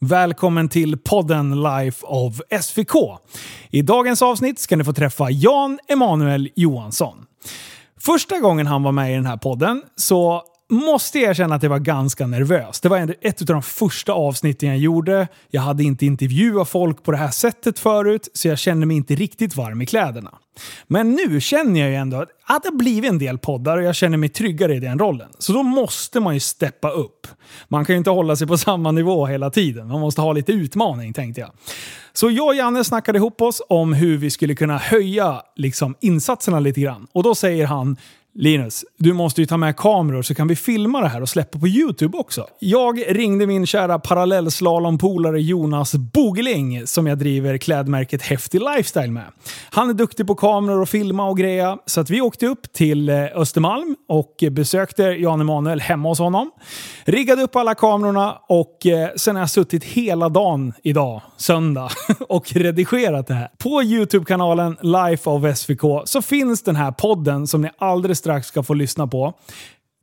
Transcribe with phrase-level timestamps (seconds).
[0.00, 2.94] Välkommen till podden Life of SVK.
[3.70, 7.26] I dagens avsnitt ska ni få träffa Jan Emanuel Johansson.
[8.00, 11.70] Första gången han var med i den här podden så måste jag erkänna att jag
[11.70, 12.80] var ganska nervös.
[12.80, 15.28] Det var ett av de första avsnitten jag gjorde.
[15.50, 19.14] Jag hade inte intervjuat folk på det här sättet förut, så jag kände mig inte
[19.14, 20.34] riktigt varm i kläderna.
[20.86, 23.94] Men nu känner jag ju ändå att det har blivit en del poddar och jag
[23.94, 25.28] känner mig tryggare i den rollen.
[25.38, 27.26] Så då måste man ju steppa upp.
[27.68, 29.88] Man kan ju inte hålla sig på samma nivå hela tiden.
[29.88, 31.50] Man måste ha lite utmaning tänkte jag.
[32.12, 36.60] Så jag och Janne snackade ihop oss om hur vi skulle kunna höja liksom, insatserna
[36.60, 37.06] lite grann.
[37.12, 37.96] Och då säger han
[38.38, 41.58] Linus, du måste ju ta med kameror så kan vi filma det här och släppa
[41.58, 42.46] på YouTube också.
[42.58, 49.24] Jag ringde min kära parallellslalompolare Jonas Bogeling som jag driver klädmärket Häftig Lifestyle med.
[49.70, 53.08] Han är duktig på kameror och filma och greja, så att vi åkte upp till
[53.08, 56.50] eh, Östermalm och besökte Jan Emanuel hemma hos honom.
[57.04, 61.90] Riggade upp alla kamerorna och eh, sen har jag suttit hela dagen idag, söndag,
[62.28, 63.48] och redigerat det här.
[63.58, 68.62] På YouTube-kanalen Life of SVK så finns den här podden som ni alldeles strax ska
[68.62, 69.34] få lyssna på.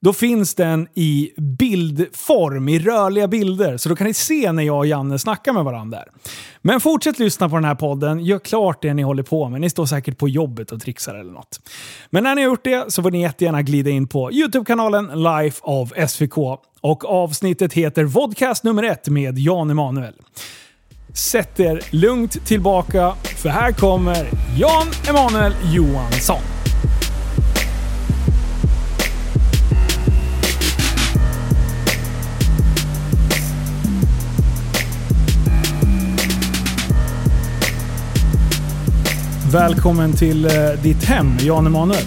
[0.02, 3.78] Då finns den i bildform, i rörliga bilder.
[3.78, 5.98] Så då kan ni se när jag och Janne snackar med varandra.
[5.98, 6.08] Där.
[6.62, 8.20] Men fortsätt lyssna på den här podden.
[8.20, 9.62] Gör klart det ni håller på med.
[9.62, 11.60] Ni står säkert på jobbet och trixar eller något.
[12.10, 15.62] Men när ni har gjort det så får ni jättegärna glida in på YouTube-kanalen Life
[15.64, 16.38] of SVK.
[16.82, 20.14] Och avsnittet heter Vodcast nummer ett med Jan Emanuel.
[21.14, 26.63] Sätt er lugnt tillbaka, för här kommer Jan Emanuel Johansson.
[39.54, 40.52] Välkommen till eh,
[40.84, 42.04] ditt hem, Jan Emanuel.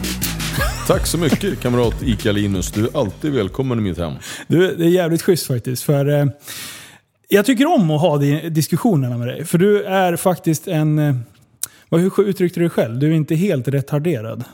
[0.87, 2.73] Tack så mycket kamrat Ica Linus.
[2.73, 4.13] Du är alltid välkommen i mitt hem.
[4.47, 5.83] Du, det är jävligt schysst faktiskt.
[5.83, 6.27] För, eh,
[7.29, 9.45] jag tycker om att ha de diskussionerna med dig.
[9.45, 10.99] För du är faktiskt en...
[10.99, 11.15] Eh,
[11.91, 12.99] hur uttryckte du dig själv?
[12.99, 14.45] Du är inte helt retarderad.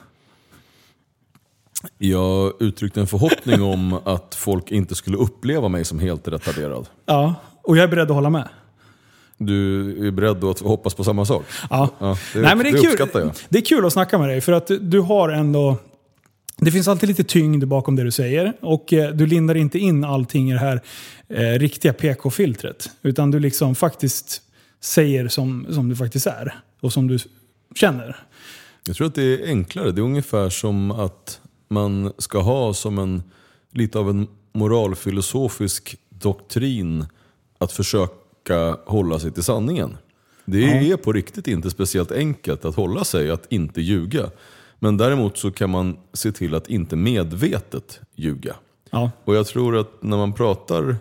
[1.98, 6.86] Jag uttryckte en förhoppning om att folk inte skulle uppleva mig som helt retarderad.
[7.06, 8.48] Ja, och jag är beredd att hålla med.
[9.46, 11.44] Du är beredd att hoppas på samma sak?
[11.70, 11.88] Ja.
[11.98, 12.90] ja det, Nej, men det, är det kul.
[12.90, 13.30] uppskattar jag.
[13.48, 15.76] Det är kul att snacka med dig för att du har ändå...
[16.56, 20.04] Det finns alltid lite tyngd bakom det du säger och eh, du lindar inte in
[20.04, 20.80] allting i det här
[21.28, 22.90] eh, riktiga PK-filtret.
[23.02, 24.42] Utan du liksom faktiskt
[24.80, 27.18] säger som, som du faktiskt är och som du
[27.74, 28.16] känner.
[28.86, 29.92] Jag tror att det är enklare.
[29.92, 33.22] Det är ungefär som att man ska ha som en
[33.70, 37.06] lite av en moralfilosofisk doktrin
[37.58, 39.96] att försöka försöka hålla sig till sanningen.
[40.44, 44.30] Det är på riktigt inte speciellt enkelt att hålla sig att inte ljuga.
[44.78, 48.56] Men däremot så kan man se till att inte medvetet ljuga.
[48.90, 49.10] Ja.
[49.24, 50.96] Och jag tror att när man pratar,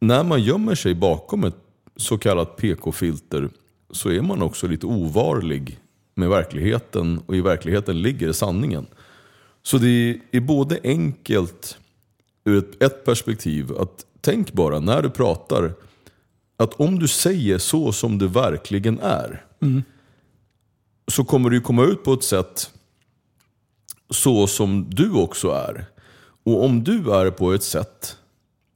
[0.00, 1.56] när man gömmer sig bakom ett
[1.96, 3.48] så kallat PK-filter
[3.90, 5.78] så är man också lite ovarlig
[6.14, 8.86] med verkligheten och i verkligheten ligger sanningen.
[9.62, 11.78] Så det är både enkelt
[12.44, 15.72] ur ett, ett perspektiv att tänk bara när du pratar
[16.58, 19.82] att om du säger så som det verkligen är mm.
[21.08, 22.70] så kommer du komma ut på ett sätt
[24.10, 25.86] så som du också är.
[26.44, 28.16] Och om du är på ett sätt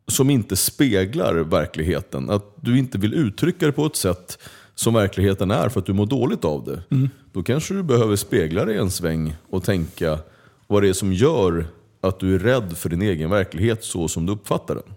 [0.09, 4.39] som inte speglar verkligheten, att du inte vill uttrycka det på ett sätt
[4.75, 6.83] som verkligheten är för att du mår dåligt av det.
[6.91, 7.11] Mm.
[7.33, 10.19] Då kanske du behöver spegla dig en sväng och tänka
[10.67, 11.67] vad det är som gör
[12.01, 14.95] att du är rädd för din egen verklighet så som du uppfattar den.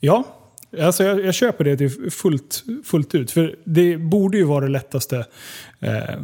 [0.00, 0.35] Ja,
[0.80, 3.30] Alltså jag, jag köper det till fullt, fullt ut.
[3.30, 5.26] För det borde ju vara det lättaste
[5.80, 6.20] eh,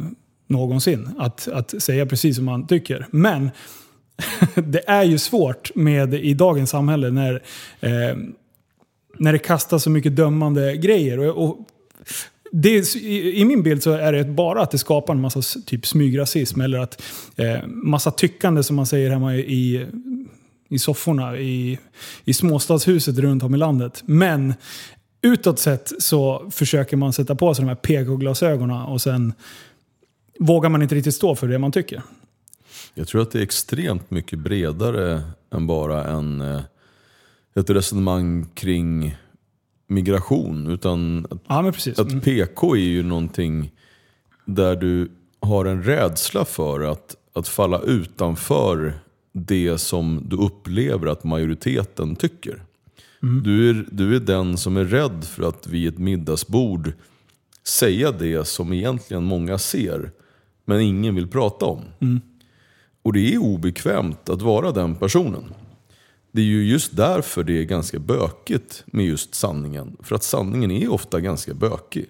[0.47, 1.09] någonsin.
[1.17, 3.07] Att, att säga precis som man tycker.
[3.11, 3.51] Men
[4.55, 7.33] det är ju svårt med i dagens samhälle när,
[7.79, 8.17] eh,
[9.17, 11.19] när det kastas så mycket dömande grejer.
[11.19, 11.67] Och, och
[12.51, 15.87] det, i, I min bild så är det bara att det skapar en massa typ
[15.87, 17.01] smygrasism eller att
[17.35, 19.85] eh, massa tyckande som man säger hemma i
[20.73, 21.79] i sofforna i,
[22.25, 24.03] i småstadshuset runt om i landet.
[24.05, 24.53] Men
[25.21, 29.33] utåt sett så försöker man sätta på sig de här PK-glasögonen och sen
[30.39, 32.01] vågar man inte riktigt stå för det man tycker.
[32.93, 35.21] Jag tror att det är extremt mycket bredare
[35.51, 36.61] än bara en, eh,
[37.55, 39.17] ett resonemang kring
[39.87, 40.67] migration.
[40.67, 42.21] Utan att, ja, att mm.
[42.21, 43.71] PK är ju någonting
[44.45, 48.93] där du har en rädsla för att, att falla utanför
[49.33, 52.63] det som du upplever att majoriteten tycker.
[53.23, 53.43] Mm.
[53.43, 56.93] Du, är, du är den som är rädd för att vid ett middagsbord
[57.63, 60.11] säga det som egentligen många ser,
[60.65, 61.81] men ingen vill prata om.
[61.99, 62.21] Mm.
[63.01, 65.43] Och det är obekvämt att vara den personen.
[66.31, 69.97] det är ju just därför det är ganska bökigt med just sanningen.
[69.99, 72.05] För att sanningen är ofta ganska bökig.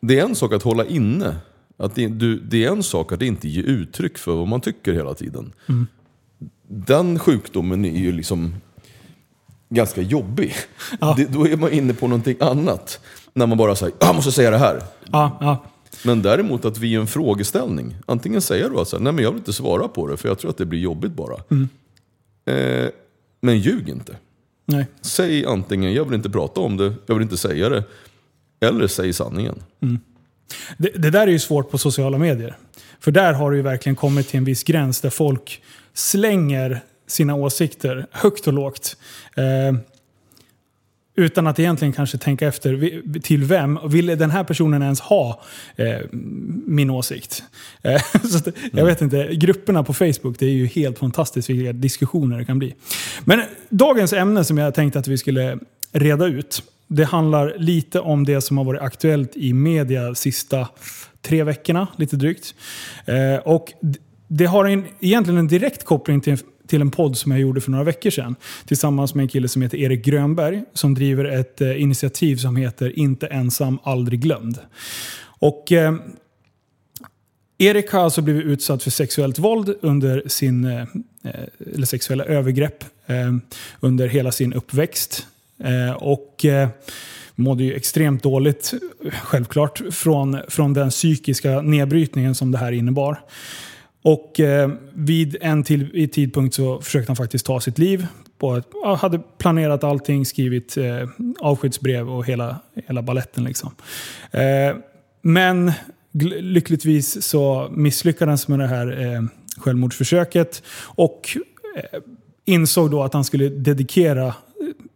[0.00, 1.36] Det är en sak att hålla inne.
[1.76, 4.92] Att det, du, det är en sak att inte ge uttryck för vad man tycker
[4.92, 5.52] hela tiden.
[5.68, 5.86] Mm.
[6.68, 8.54] Den sjukdomen är ju liksom
[9.68, 10.54] ganska jobbig.
[11.00, 11.14] Ja.
[11.16, 13.00] Det, då är man inne på någonting annat.
[13.32, 14.82] När man bara säger jag måste säga det här.
[15.12, 15.64] Ja, ja.
[16.04, 17.96] Men däremot att vi är en frågeställning.
[18.06, 20.28] Antingen säger du att så här, nej men jag vill inte svara på det för
[20.28, 21.34] jag tror att det blir jobbigt bara.
[22.46, 22.88] Eh,
[23.40, 24.16] men ljug inte.
[24.66, 24.86] Nej.
[25.00, 27.84] Säg antingen jag vill inte prata om det, jag vill inte säga det.
[28.60, 29.62] Eller säg sanningen.
[30.78, 32.56] Det, det där är ju svårt på sociala medier.
[33.00, 35.62] För där har det ju verkligen kommit till en viss gräns där folk
[35.94, 38.96] slänger sina åsikter högt och lågt.
[39.36, 39.78] Eh,
[41.16, 43.78] utan att egentligen kanske tänka efter till vem.
[43.86, 45.42] Vill den här personen ens ha
[45.76, 45.98] eh,
[46.66, 47.42] min åsikt?
[47.82, 51.72] Eh, så att, jag vet inte, grupperna på Facebook, det är ju helt fantastiskt vilka
[51.72, 52.74] diskussioner det kan bli.
[53.24, 55.58] Men dagens ämne som jag tänkte att vi skulle
[55.92, 60.68] reda ut, det handlar lite om det som har varit aktuellt i media sista
[61.22, 62.54] tre veckorna, lite drygt.
[63.04, 63.72] Eh, och
[64.28, 67.70] det har en, egentligen en direkt koppling till, till en podd som jag gjorde för
[67.70, 68.36] några veckor sedan.
[68.66, 72.98] Tillsammans med en kille som heter Erik Grönberg som driver ett eh, initiativ som heter
[72.98, 74.58] Inte ensam, aldrig glömd.
[75.40, 75.94] Och eh,
[77.58, 80.84] Erik har alltså blivit utsatt för sexuellt våld under sin, eh, eh
[81.74, 83.32] eller sexuella övergrepp eh,
[83.80, 85.26] under hela sin uppväxt.
[85.58, 86.68] Eh, och eh,
[87.34, 88.74] mådde ju extremt dåligt,
[89.22, 93.20] självklart, från, från den psykiska nedbrytningen som det här innebar.
[94.04, 98.06] Och eh, vid en till, i tidpunkt så försökte han faktiskt ta sitt liv.
[98.38, 101.08] På ja, hade planerat allting, skrivit eh,
[101.40, 102.56] avskedsbrev och hela,
[102.86, 103.44] hela balletten.
[103.44, 103.70] Liksom.
[104.30, 104.76] Eh,
[105.22, 105.72] men
[106.40, 109.22] lyckligtvis så misslyckades med det här eh,
[109.56, 110.62] självmordsförsöket.
[110.80, 111.36] Och
[111.76, 112.00] eh,
[112.44, 114.34] insåg då att han skulle dedikera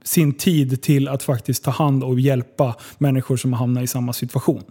[0.09, 4.13] sin tid till att faktiskt ta hand och hjälpa människor som hamnar hamnat i samma
[4.13, 4.63] situation.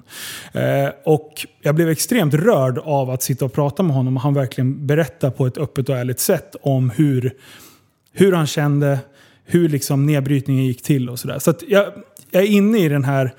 [0.51, 4.33] Eh, och jag blev extremt rörd av att sitta och prata med honom och han
[4.33, 7.33] verkligen berättar på ett öppet och ärligt sätt om hur,
[8.11, 8.99] hur han kände,
[9.45, 11.39] hur liksom nedbrytningen gick till och sådär.
[11.39, 11.85] Så att jag,
[12.31, 13.33] jag är inne i den här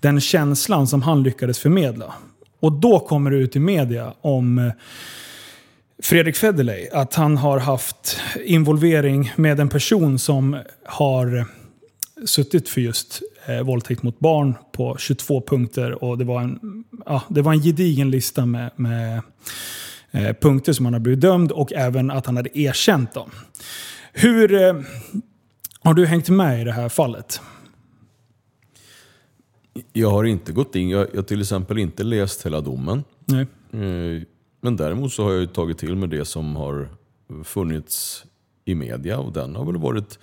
[0.00, 2.14] den känslan som han lyckades förmedla.
[2.60, 4.72] Och då kommer det ut i media om eh,
[6.02, 11.46] Fredrik Federley, att han har haft involvering med en person som har
[12.24, 16.04] suttit för just eh, våldtäkt mot barn på 22 punkter.
[16.04, 19.22] Och det var en, ja, det var en gedigen lista med, med
[20.10, 23.30] eh, punkter som han har blivit dömd och även att han hade erkänt dem.
[24.12, 24.74] Hur eh,
[25.80, 27.40] har du hängt med i det här fallet?
[29.92, 33.04] Jag har inte gått in, jag har till exempel inte läst hela domen.
[33.24, 33.46] Nej.
[34.64, 36.88] Men däremot så har jag ju tagit till mig det som har
[37.44, 38.24] funnits
[38.64, 40.18] i media och den har väl varit,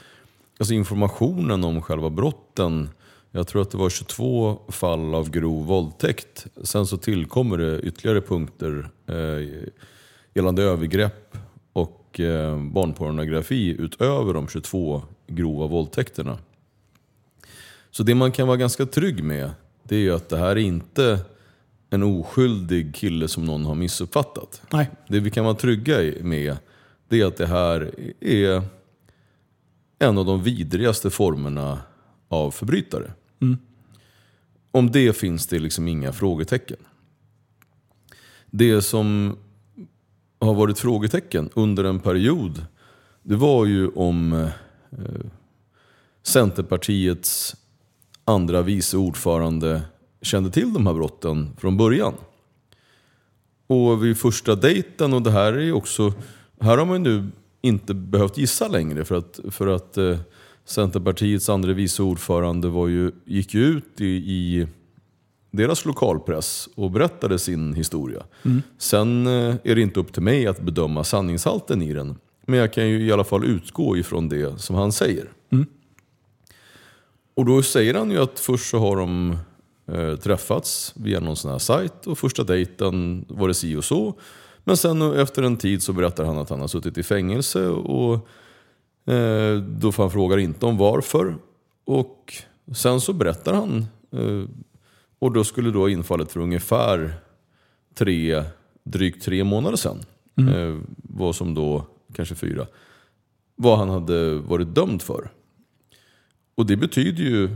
[0.57, 2.89] alltså informationen om själva brotten,
[3.31, 6.47] jag tror att det var 22 fall av grov våldtäkt.
[6.63, 9.69] Sen så tillkommer det ytterligare punkter eh,
[10.33, 11.37] gällande övergrepp
[11.73, 16.37] och eh, barnpornografi utöver de 22 grova våldtäkterna.
[17.91, 19.51] Så det man kan vara ganska trygg med,
[19.83, 21.19] det är ju att det här är inte
[21.93, 24.61] en oskyldig kille som någon har missuppfattat.
[24.73, 24.89] Nej.
[25.07, 26.57] Det vi kan vara trygga med,
[27.07, 28.63] det är att det här är
[29.99, 31.79] en av de vidrigaste formerna
[32.27, 33.11] av förbrytare.
[34.71, 36.77] Om det finns det liksom inga frågetecken.
[38.45, 39.37] Det som
[40.39, 42.65] har varit frågetecken under en period,
[43.23, 44.49] det var ju om eh,
[46.23, 47.55] Centerpartiets
[48.25, 49.81] andra vice ordförande
[50.21, 52.13] kände till de här brotten från början.
[53.67, 56.13] Och vid första dejten, och det här är ju också,
[56.59, 57.27] här har man nu
[57.61, 60.19] inte behövt gissa längre för att, för att eh,
[60.65, 64.67] Centerpartiets andra vice ordförande var ju, gick ju ut i, i
[65.51, 68.23] deras lokalpress och berättade sin historia.
[68.77, 72.15] Sen eh, är det inte upp till mig att bedöma sanningshalten i den.
[72.45, 75.29] Men jag kan ju i alla fall utgå ifrån det som han säger.
[77.33, 79.37] Och då säger han ju att först så har de
[79.87, 84.19] eh, träffats via någon sån här sajt och första dejten var det si och så.
[84.63, 88.13] Men sen efter en tid så berättar han att han har suttit i fängelse och
[89.13, 91.35] eh, då får han frågar inte om varför.
[91.85, 92.33] Och
[92.73, 94.49] sen så berättar han eh,
[95.19, 97.13] och då skulle då infallet för ungefär
[97.95, 98.43] tre,
[98.83, 99.99] drygt tre månader sedan,
[100.37, 101.85] eh, vad som då,
[102.15, 102.67] kanske fyra,
[103.55, 105.29] vad han hade varit dömd för.
[106.55, 107.49] Och det betyder ju,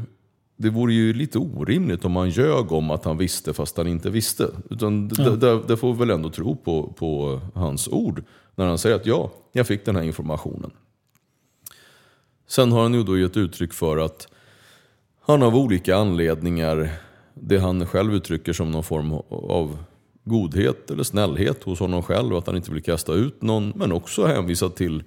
[0.57, 4.09] det vore ju lite orimligt om man ljög om att han visste fast han inte
[4.09, 4.49] visste.
[4.69, 8.23] Utan det, det får vi väl ändå tro på, på hans ord.
[8.55, 10.71] När han säger att ja, jag fick den här informationen.
[12.47, 14.27] Sen har han ju då gett uttryck för att
[15.21, 16.91] han av olika anledningar,
[17.33, 19.77] det han själv uttrycker som någon form av
[20.23, 24.25] godhet eller snällhet hos honom själv, att han inte vill kasta ut någon, men också
[24.25, 25.03] hänvisat till,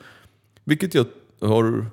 [0.64, 1.06] vilket jag
[1.40, 1.86] har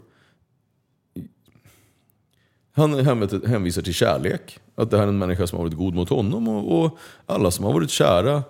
[2.75, 3.05] han
[3.46, 4.60] hänvisar till kärlek.
[4.75, 7.51] Att det här är en människa som har varit god mot honom och, och alla
[7.51, 8.44] som har varit kära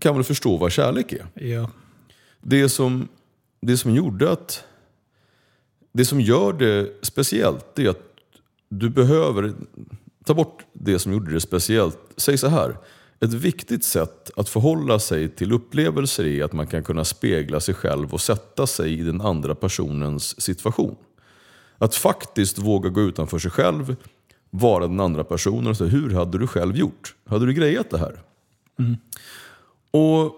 [0.00, 1.46] kan väl förstå vad kärlek är.
[1.46, 1.70] Ja.
[2.40, 3.08] Det som,
[3.60, 4.64] det som gjorde att...
[5.92, 8.02] Det som gör det speciellt är att
[8.68, 9.54] du behöver
[10.24, 11.98] ta bort det som gjorde det speciellt.
[12.16, 12.76] Säg så här.
[13.20, 17.74] Ett viktigt sätt att förhålla sig till upplevelser är att man kan kunna spegla sig
[17.74, 20.96] själv och sätta sig i den andra personens situation.
[21.78, 23.96] Att faktiskt våga gå utanför sig själv,
[24.50, 27.14] vara den andra personen och säga hur hade du själv gjort?
[27.26, 28.22] Hade du grejat det här?
[28.78, 28.96] Mm.
[29.90, 30.34] Och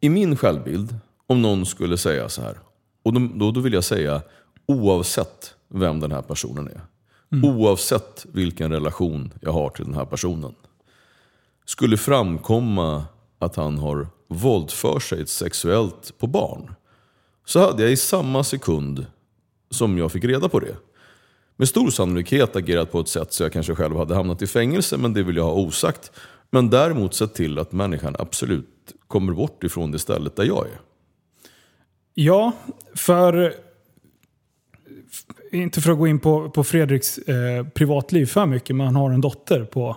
[0.00, 0.94] i min självbild,
[1.26, 2.58] om någon skulle säga så här,
[3.02, 4.22] och då, då vill jag säga
[4.66, 6.80] oavsett vem den här personen är.
[7.32, 7.44] Mm.
[7.44, 10.54] Oavsett vilken relation jag har till den här personen.
[11.64, 13.04] Skulle framkomma
[13.38, 16.74] att han har våldför sig sexuellt på barn.
[17.44, 19.06] Så hade jag i samma sekund
[19.70, 20.76] som jag fick reda på det.
[21.56, 24.96] Med stor sannolikhet agerat på ett sätt så jag kanske själv hade hamnat i fängelse,
[24.96, 26.12] men det vill jag ha osagt.
[26.50, 30.80] Men däremot sett till att människan absolut kommer bort ifrån det stället där jag är.
[32.14, 32.52] Ja,
[32.94, 33.54] för...
[35.52, 39.10] Inte för att gå in på, på Fredriks eh, privatliv för mycket, men han har
[39.10, 39.96] en dotter på,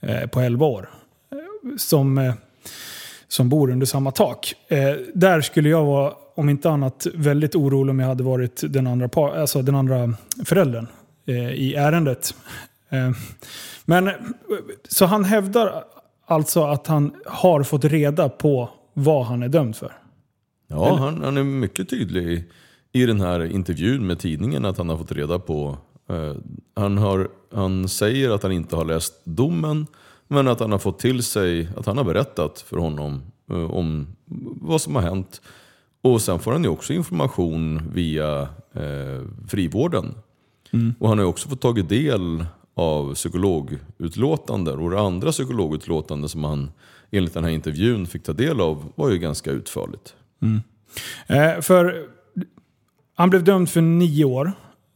[0.00, 0.90] eh, på 11 år.
[1.32, 2.34] Eh, som, eh,
[3.28, 4.54] som bor under samma tak.
[4.68, 8.86] Eh, där skulle jag vara om inte annat väldigt orolig om jag hade varit den
[8.86, 10.14] andra, alltså den andra
[10.44, 10.86] föräldern
[11.26, 12.34] eh, i ärendet.
[12.88, 13.10] Eh,
[13.84, 14.10] men
[14.88, 15.84] Så han hävdar
[16.26, 19.92] alltså att han har fått reda på vad han är dömd för?
[20.66, 22.44] Ja, han, han, är mycket tydlig
[22.92, 25.76] i den här intervjun med tidningen att han har fått reda på
[26.08, 26.34] eh,
[26.76, 29.86] han, har, han säger att han inte har läst domen
[30.28, 34.06] men att han har fått till sig att han har berättat för honom eh, om
[34.60, 35.40] vad som har hänt
[36.02, 38.40] och sen får han ju också information via
[38.74, 40.14] eh, frivården.
[40.72, 40.94] Mm.
[40.98, 44.78] Och han har ju också fått tagit del av psykologutlåtanden.
[44.78, 46.70] Och det andra psykologutlåtande som han
[47.10, 50.14] enligt den här intervjun fick ta del av var ju ganska utförligt.
[50.42, 50.60] Mm.
[51.26, 52.06] Eh, för
[53.14, 54.52] han blev dömd för nio år.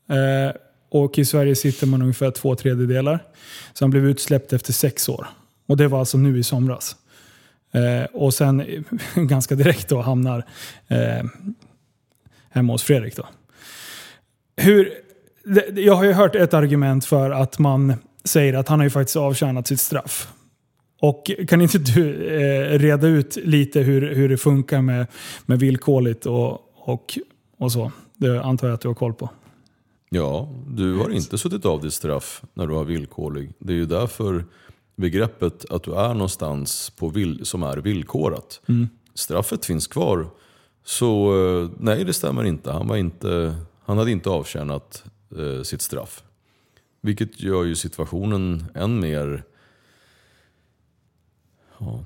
[0.08, 0.56] Eh,
[0.90, 3.24] och i Sverige sitter man ungefär två tredjedelar.
[3.72, 5.26] Så han blev utsläppt efter sex år.
[5.66, 6.96] Och det var alltså nu i somras.
[7.72, 10.44] Eh, och sen ganska direkt då hamnar
[10.88, 11.24] eh,
[12.50, 13.16] hemma hos Fredrik.
[13.16, 13.26] Då.
[14.56, 14.92] Hur,
[15.74, 19.16] jag har ju hört ett argument för att man säger att han har ju faktiskt
[19.16, 20.32] avtjänat sitt straff.
[21.00, 25.06] Och kan inte du eh, reda ut lite hur, hur det funkar med,
[25.46, 27.18] med villkorligt och, och,
[27.58, 27.92] och så?
[28.16, 29.30] Det antar jag att du har koll på.
[30.10, 33.52] Ja, du har inte suttit av ditt straff när du har villkorlig.
[33.58, 34.44] Det är ju därför
[34.96, 38.60] begreppet att du är någonstans på vill, som är villkorat.
[38.68, 38.88] Mm.
[39.14, 40.30] Straffet finns kvar.
[40.84, 42.70] Så eh, nej, det stämmer inte.
[42.70, 45.04] Han, var inte, han hade inte avtjänat
[45.38, 46.22] eh, sitt straff.
[47.00, 49.44] Vilket gör ju situationen än mer,
[51.78, 52.04] ja,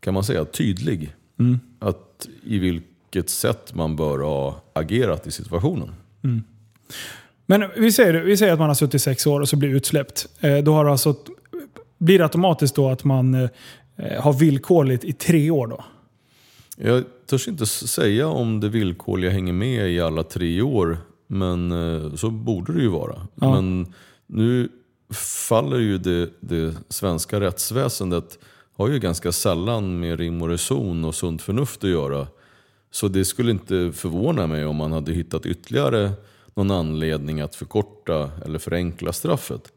[0.00, 1.14] kan man säga, tydlig.
[1.38, 1.60] Mm.
[1.78, 5.94] Att i vilket sätt man bör ha agerat i situationen.
[6.22, 6.42] Mm.
[7.46, 10.28] Men vi säger, vi säger att man har suttit sex år och så blir utsläppt.
[10.40, 11.16] Eh, då har alltså
[11.98, 13.50] blir det automatiskt då att man eh,
[14.20, 15.84] har villkorligt i tre år då?
[16.76, 22.14] Jag törs inte säga om det villkorliga hänger med i alla tre år, men eh,
[22.14, 23.26] så borde det ju vara.
[23.34, 23.54] Ja.
[23.54, 23.92] Men
[24.26, 24.68] nu
[25.48, 28.38] faller ju det, det svenska rättsväsendet
[28.76, 32.26] har ju ganska sällan med rim och reson och sunt förnuft att göra.
[32.90, 36.12] Så det skulle inte förvåna mig om man hade hittat ytterligare
[36.54, 39.72] någon anledning att förkorta eller förenkla straffet.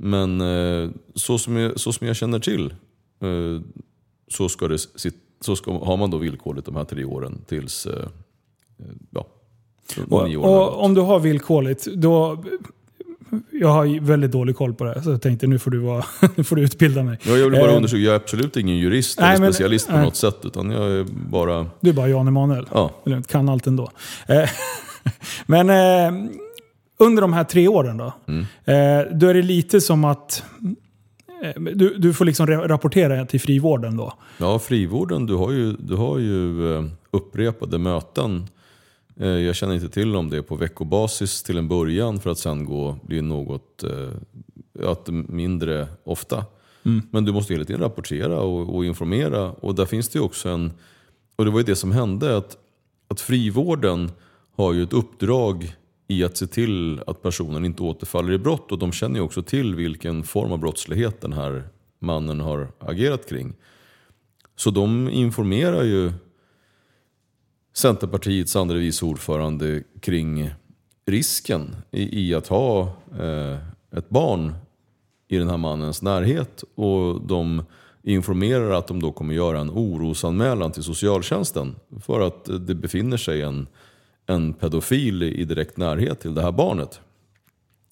[0.00, 2.74] Men eh, så som, jag, så som jag känner till
[3.20, 3.62] eh,
[4.28, 4.78] så, ska det,
[5.40, 8.08] så ska, har man då villkorligt de här tre åren tills eh,
[9.10, 9.26] ja,
[10.10, 12.44] och, och om du har villkorligt, då
[13.52, 16.44] jag har väldigt dålig koll på det, så jag tänkte nu får du, vara, nu
[16.44, 17.18] får du utbilda mig.
[17.22, 19.92] Ja, jag vill bara undersöka, jag är absolut ingen jurist nej, eller men, specialist på
[19.92, 20.04] nej.
[20.04, 20.36] något sätt.
[20.42, 21.66] Utan jag är bara...
[21.80, 22.66] Du är bara Jan Emanuel.
[22.72, 22.90] Ja.
[23.28, 23.90] Kan allt ändå.
[25.46, 25.68] men
[26.98, 28.40] under de här tre åren då, mm.
[28.40, 30.42] eh, då är det lite som att
[31.42, 34.12] eh, du, du får liksom rapportera till frivården då?
[34.38, 38.46] Ja, frivården, du har ju, du har ju eh, upprepade möten.
[39.16, 42.38] Eh, jag känner inte till om det är på veckobasis till en början för att
[42.38, 43.84] sen gå bli något
[44.84, 46.44] att mindre ofta.
[46.84, 47.02] Mm.
[47.10, 49.52] Men du måste hela tiden rapportera och, och, informera.
[49.52, 50.72] Och där finns det också en...
[51.36, 52.56] Och det var ju det som hände, att,
[53.08, 54.10] att frivården
[54.56, 55.76] har ju ett uppdrag
[56.08, 58.72] i att se till att personen inte återfaller i brott.
[58.72, 63.28] Och de känner ju också till vilken form av brottslighet den här mannen har agerat
[63.28, 63.54] kring.
[64.56, 66.12] Så de informerar ju
[67.74, 70.50] Centerpartiets andre vice ordförande kring
[71.06, 72.82] risken i, i att ha
[73.18, 73.58] eh,
[73.90, 74.54] ett barn
[75.28, 76.64] i den här mannens närhet.
[76.74, 77.62] Och de
[78.02, 83.42] informerar att de då kommer göra en orosanmälan till socialtjänsten för att det befinner sig
[83.42, 83.66] en,
[84.28, 87.00] en pedofil i direkt närhet till det här barnet.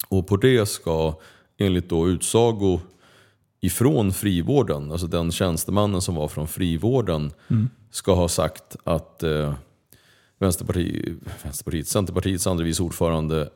[0.09, 1.13] Och på det ska
[1.57, 2.79] enligt då utsago
[3.61, 7.31] ifrån frivården, alltså den tjänstemannen som var från frivården,
[7.91, 9.53] ska ha sagt att eh,
[10.39, 13.49] Vänsterpartiet, Vänsterpartiet, Centerpartiets andre vice ordförande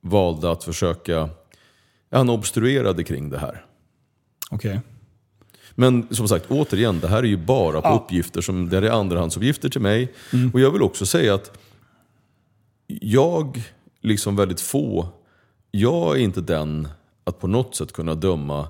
[0.00, 1.28] valde att försöka,
[2.10, 3.64] han obstruerade kring det här.
[4.50, 4.80] Okej.
[5.74, 7.94] Men som sagt, återigen, det här är ju bara på Ja.
[8.04, 10.12] uppgifter som det här är andrahandsuppgifter till mig.
[10.52, 11.58] Och jag vill också säga att
[13.00, 13.62] jag,
[14.00, 15.08] liksom väldigt få,
[15.70, 16.88] jag är inte den
[17.24, 18.68] att på något sätt kunna döma,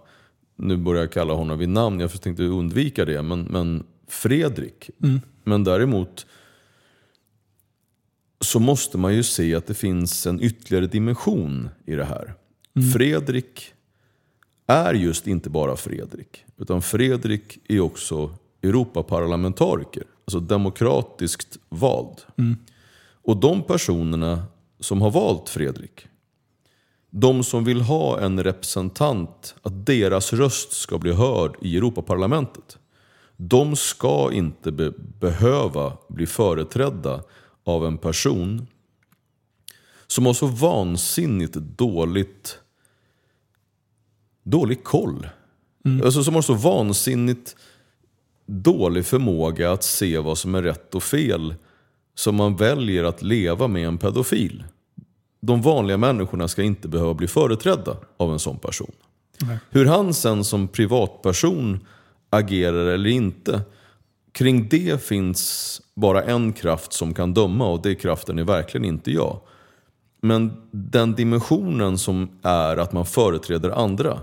[0.57, 4.91] nu börjar jag kalla honom vid namn, jag tänkte undvika det, men, men Fredrik.
[5.45, 6.27] Men däremot
[8.41, 12.35] så måste man ju se att det finns en ytterligare dimension i det här.
[12.93, 13.73] Fredrik
[14.67, 16.45] är just inte bara Fredrik.
[16.57, 20.03] Utan Fredrik är också Europaparlamentariker.
[20.25, 22.17] Alltså demokratiskt vald.
[23.23, 24.45] Och de personerna
[24.81, 26.07] som har valt Fredrik.
[27.11, 32.79] De som vill ha en representant, att deras röst ska bli hörd i Europaparlamentet.
[33.37, 37.23] De ska inte be- behöva bli företrädda
[37.65, 38.67] av en person
[40.07, 42.59] som har så vansinnigt dåligt
[44.43, 45.29] dålig koll.
[46.05, 47.57] Alltså som har så vansinnigt
[48.47, 51.55] dålig förmåga att se vad som är rätt och fel
[52.15, 54.65] som man väljer att leva med en pedofil.
[55.41, 58.93] De vanliga människorna ska inte behöva bli företrädda av en sån person.
[59.71, 61.81] Hur han sen som privatperson
[62.31, 63.61] agerar eller inte,
[64.33, 69.11] kring det finns bara en kraft som kan döma och det kraften är verkligen inte
[69.11, 69.41] jag.
[70.23, 74.21] Men den dimensionen som är att man företräder andra,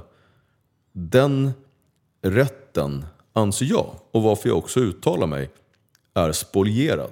[0.94, 1.52] den
[2.22, 5.50] rätten anser jag, och varför jag också uttalar mig,
[6.14, 7.12] är spolierad.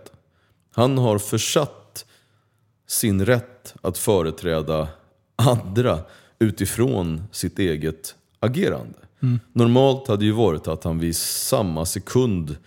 [0.75, 2.05] Han har försatt
[2.87, 4.87] sin rätt att företräda
[5.35, 5.99] andra
[6.39, 8.99] utifrån sitt eget agerande.
[9.53, 12.57] Normalt hade ju varit att han vid samma sekund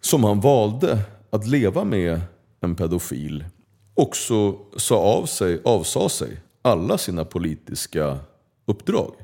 [0.00, 0.98] som han valde
[1.30, 2.20] att leva med
[2.60, 3.44] en pedofil
[3.94, 8.18] också sa av sig, avsa sig alla sina politiska
[8.66, 9.14] uppdrag.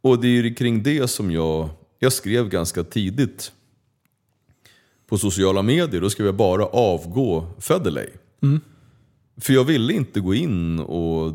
[0.00, 3.52] Och det är kring det som jag, jag skrev ganska tidigt
[5.08, 6.00] på sociala medier.
[6.00, 8.08] Då skrev jag bara avgå Federley.
[9.40, 11.32] För jag ville inte gå in och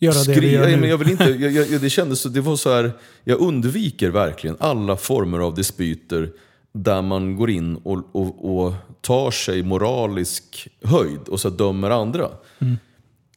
[0.00, 0.52] Göra det vi skriva.
[0.52, 0.80] gör Ja, nu.
[0.80, 2.92] men jag vill inte, jag, jag, det kändes så, det var så här,
[3.24, 6.32] jag undviker verkligen alla former av dispyter
[6.72, 12.28] där man går in och, och, och tar sig moralisk höjd och så dömer andra.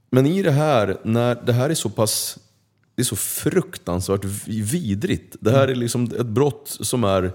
[0.09, 2.38] Men i det här, när det här är så pass
[2.95, 5.35] det är så fruktansvärt vidrigt.
[5.39, 7.31] Det här är liksom ett brott som är,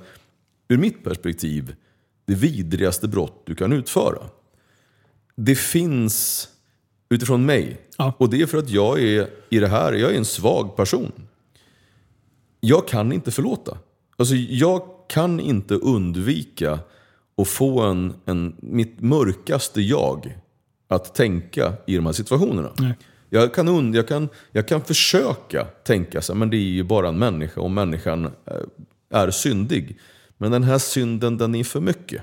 [0.69, 1.75] ur mitt perspektiv,
[2.27, 4.19] det vidrigaste brott du kan utföra.
[5.37, 6.49] Det finns,
[7.09, 8.13] utifrån mig, Ja.
[8.19, 11.13] och det är för att jag är i det här, jag är en svag person.
[12.61, 13.79] Jag kan inte förlåta.
[14.17, 16.79] Alltså jag kan inte undvika
[17.37, 20.39] att få en, en, mitt mörkaste jag
[20.89, 22.73] att tänka i de här situationerna.
[22.79, 22.95] Nej.
[23.31, 27.09] Jag kan, und, jag, kan, jag kan försöka tänka så men det är ju bara
[27.09, 28.31] en människa och människan eh,
[29.11, 29.99] är syndig.
[30.39, 32.23] Men den här synden, den är för mycket.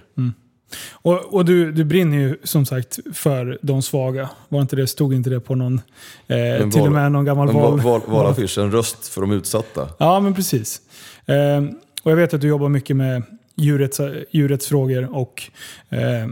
[0.91, 4.29] Och, och du, du brinner ju som sagt för de svaga.
[4.49, 5.81] Var inte det, stod inte det på någon,
[6.27, 7.71] eh, till och med någon gammal En val...
[7.71, 9.89] val, val, valaffisch, en röst för de utsatta.
[9.99, 10.81] Ja, men precis.
[11.25, 11.63] Eh,
[12.03, 13.23] och jag vet att du jobbar mycket med
[13.55, 15.43] djurrätts, djurrättsfrågor och
[15.89, 16.27] eh,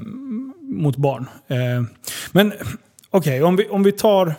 [0.62, 1.30] mot barn.
[1.48, 1.84] Eh,
[2.32, 2.54] men
[3.10, 4.36] okej, om, vi, om vi tar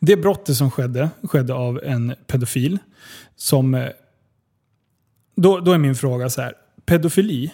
[0.00, 2.78] det brottet som skedde, skedde av en pedofil.
[3.36, 3.88] Som, eh,
[5.36, 6.54] då, då är min fråga så här.
[6.86, 7.52] Pedofili,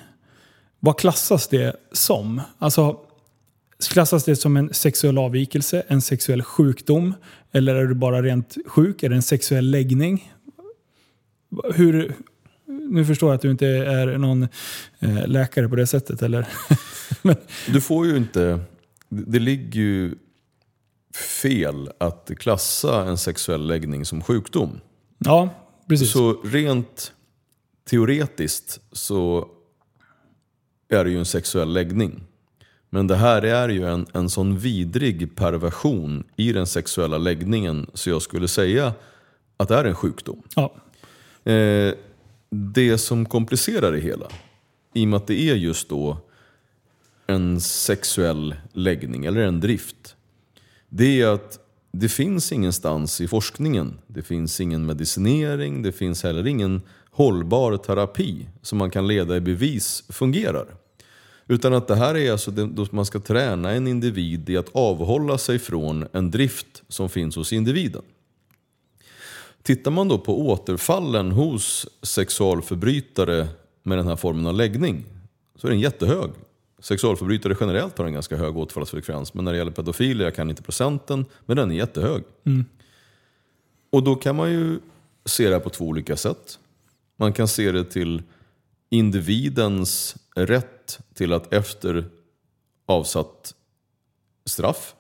[0.81, 2.40] vad klassas det som?
[2.59, 3.01] Alltså,
[3.90, 7.14] klassas det som en sexuell avvikelse, en sexuell sjukdom?
[7.53, 9.03] Eller är du bara rent sjuk?
[9.03, 10.33] Är det en sexuell läggning?
[11.75, 12.14] Hur,
[12.66, 14.49] nu förstår jag att du inte är någon
[14.99, 16.23] eh, läkare på det sättet.
[16.23, 16.47] Eller?
[17.73, 18.61] Du får ju inte...
[19.09, 20.14] Det ligger ju
[21.40, 24.81] fel att klassa en sexuell läggning som sjukdom.
[25.18, 25.49] ja,
[25.88, 26.11] precis.
[26.11, 27.12] Så rent
[27.85, 29.49] teoretiskt så
[30.88, 32.23] är det ju en sexuell läggning.
[32.90, 38.11] Men det här är ju en, en sån vidrig perversion i den sexuella läggningen så
[38.11, 38.92] jag skulle säga
[39.57, 40.42] att det är en sjukdom.
[40.57, 40.75] Ja.
[41.53, 41.95] Eh,
[42.51, 44.27] det som komplicerar det hela,
[44.95, 46.18] i och med att det är just då
[47.27, 50.16] en sexuell läggning eller en drift,
[50.88, 51.59] det är att
[51.92, 58.46] det finns ingenstans i forskningen, det finns ingen medicinering, det finns heller ingen hållbar terapi
[58.62, 60.66] som man kan leda i bevis fungerar.
[61.46, 65.38] Utan att det här är alltså då man ska träna en individ i att avhålla
[65.38, 68.03] sig från en drift som finns hos individen.
[69.62, 73.48] Tittar man då på återfallen hos sexualförbrytare
[73.83, 75.05] med den här formen av läggning
[75.57, 76.31] så är den jättehög.
[76.79, 80.62] Sexualförbrytare generellt har en ganska hög återfallsfrekvens men när det gäller pedofiler, jag kan inte
[80.62, 82.22] procenten, men den är jättehög.
[82.44, 82.64] Mm.
[83.90, 84.79] Och då kan man ju
[85.25, 86.59] se det här på två olika sätt.
[87.23, 88.23] Man kan se det till
[88.91, 92.11] individens rätt till att efter
[92.87, 93.55] avsatt
[94.45, 94.95] straff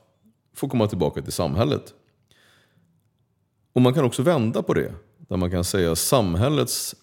[0.54, 1.94] få komma tillbaka till samhället.
[3.72, 6.94] Och man kan också vända på det, där man kan säga samhällets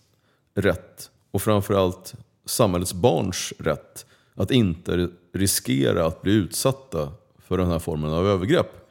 [0.54, 2.14] rätt och framförallt
[2.46, 4.06] samhällets barns rätt
[4.36, 8.90] att inte riskera att bli utsatta för den här formen av övergrepp.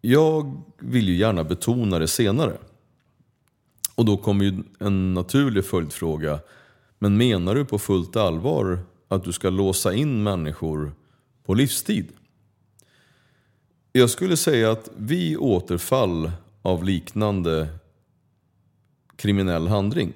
[0.00, 2.56] Jag vill ju gärna betona det senare.
[3.94, 6.40] Och då kommer ju en naturlig följdfråga.
[6.98, 8.78] Men menar du på fullt allvar
[9.08, 10.92] att du ska låsa in människor
[11.44, 12.08] på livstid?
[13.92, 16.30] Jag skulle säga att vid återfall
[16.62, 17.68] av liknande
[19.16, 20.12] kriminell handling,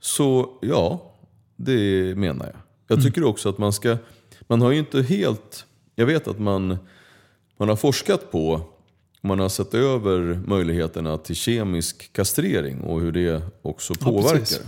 [0.00, 1.12] så ja,
[1.56, 2.56] det menar jag.
[2.86, 3.96] Jag tycker också att man ska,
[4.40, 6.76] man har ju inte helt, jag vet att man,
[7.56, 8.71] man har forskat på,
[9.22, 14.58] man har sett över möjligheterna till kemisk kastrering och hur det också påverkar.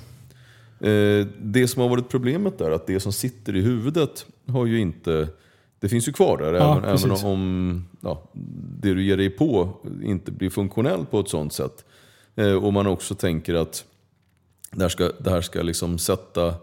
[0.81, 4.81] Eh, det som har varit problemet där, att det som sitter i huvudet har ju
[4.81, 5.29] inte
[5.85, 8.23] det finns ju kvar där, Ja, även, även om ja,
[8.81, 11.85] det du ger dig på inte blir funktionell på ett sånt sätt.
[12.35, 13.85] Eh, och man också tänker att
[14.71, 16.55] det här ska, det här ska liksom sätta,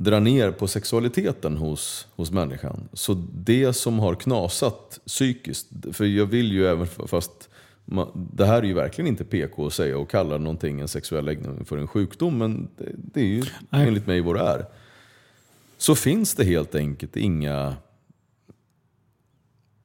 [0.00, 2.88] dra ner på sexualiteten hos, hos människan.
[2.92, 7.48] Så det som har knasat psykiskt, för jag vill ju även fast
[7.84, 11.24] man, det här är ju verkligen inte PK att säga och kalla någonting en sexuell
[11.24, 13.88] läggning för en sjukdom, men det, det är ju Nej.
[13.88, 14.64] enligt mig vad det är
[15.78, 17.76] så finns det helt enkelt inga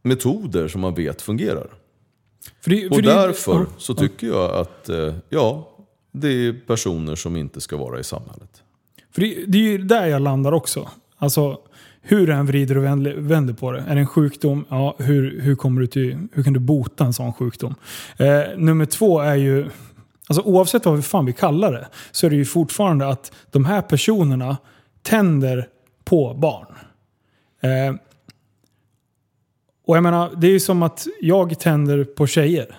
[0.02, 1.68] metoder som man vet fungerar.
[2.62, 5.70] För det, Och för det- därför ja, så tycker jag att eh, ja,
[6.12, 8.64] det är personer som inte ska vara i samhället.
[9.14, 10.90] För det, det är ju där jag landar också.
[11.18, 11.58] Alltså,
[12.02, 13.80] hur du än vrider och vänder- på det.
[13.80, 14.66] Är det en sjukdom?
[14.70, 17.76] Ja, hur, hur, kommer du till, hur kan du bota en sån sjukdom?
[18.18, 19.70] Eh, nummer två är ju,
[20.28, 23.66] alltså oavsett vad vi fan vi kallar det, så är det ju fortfarande att de
[23.66, 24.58] här personerna
[25.02, 25.68] tänder
[26.06, 26.68] på barn.
[27.62, 27.96] Eh,
[29.86, 32.76] och jag menar, det är ju som att jag tänder på tjejer.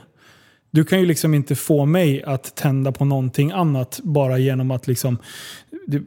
[0.74, 4.86] Du kan ju liksom inte få mig att tända på någonting annat bara genom att
[4.86, 5.18] liksom...
[5.86, 6.02] Det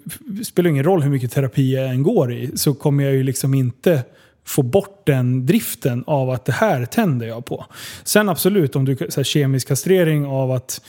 [0.46, 3.54] spelar ingen roll hur mycket terapi jag än går i så kommer jag ju liksom
[3.54, 4.04] inte
[4.46, 7.66] få bort den driften av att det här tänder jag på.
[8.04, 10.82] Sen absolut, om du så här, kemisk kastrering av att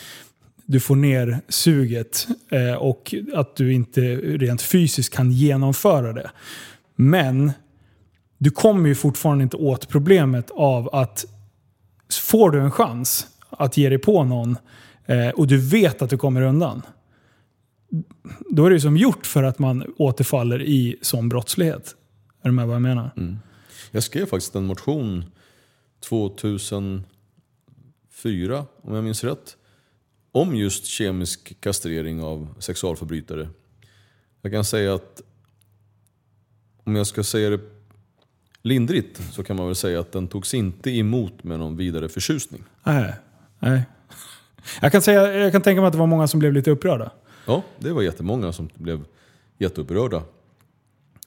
[0.67, 6.31] du får ner suget eh, och att du inte rent fysiskt kan genomföra det.
[6.97, 7.53] Men
[8.39, 11.25] du kommer ju fortfarande inte åt problemet av att
[12.23, 14.57] får du en chans att ge dig på någon
[15.07, 16.83] eh, och du vet att du kommer undan.
[18.51, 21.97] Då är det ju som gjort för att man återfaller i sån brottslighet.
[22.43, 23.11] Är du med vad jag menar?
[23.91, 25.25] Jag skrev faktiskt en motion
[26.01, 27.05] 2004,
[28.83, 29.57] om jag minns rätt,
[30.33, 33.49] om just kemisk kastrering av sexualförbrytare.
[34.43, 35.23] Jag kan säga att,
[36.85, 37.61] om jag ska säga det
[38.63, 42.65] lindrigt, så kan man väl säga att den togs inte emot med någon vidare förtjusning.
[42.85, 43.15] Nej.
[43.59, 43.83] Nej.
[44.81, 47.11] Jag kan, säga, jag kan tänka mig att det var många som blev lite upprörda.
[47.47, 49.05] Ja, det var jättemånga som blev
[49.59, 50.23] jätteupprörda.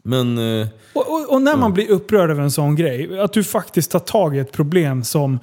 [0.04, 3.44] Men eh, Och, och, och när man blir upprörd över en sån grej, att du
[3.44, 5.40] faktiskt tar tag i ett problem som,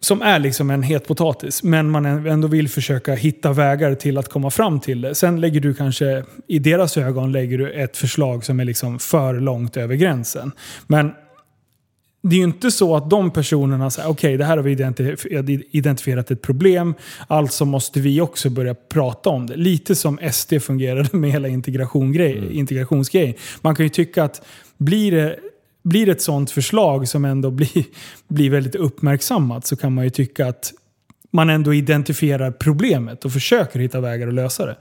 [0.00, 4.28] som är liksom en het potatis, men man ändå vill försöka hitta vägar till att
[4.28, 5.14] komma fram till det.
[5.14, 9.40] Sen lägger du kanske, i deras ögon, lägger du ett förslag som är liksom för
[9.40, 10.52] långt över gränsen.
[10.86, 11.12] Men
[12.22, 15.64] det är ju inte så att de personerna säger okej, det här har vi identif-
[15.70, 16.94] identifierat ett problem,
[17.26, 19.56] alltså måste vi också börja prata om det.
[19.56, 23.34] Lite som SD fungerade med hela integration grej, integrationsgrejen.
[23.60, 25.38] Man kan ju tycka att blir det,
[25.82, 27.84] blir ett sånt förslag som ändå blir,
[28.28, 30.72] blir väldigt uppmärksammat så kan man ju tycka att
[31.30, 34.76] man ändå identifierar problemet och försöker hitta vägar att lösa det.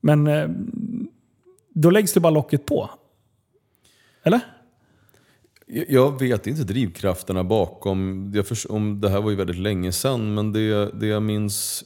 [0.00, 0.48] Men eh,
[1.74, 2.90] då läggs det bara locket på.
[4.24, 4.40] Eller?
[5.74, 8.30] Jag- vet inte drivkrafterna bakom.
[8.34, 11.84] Jag förs- om, det här var ju väldigt länge sedan, men det, det jag minns,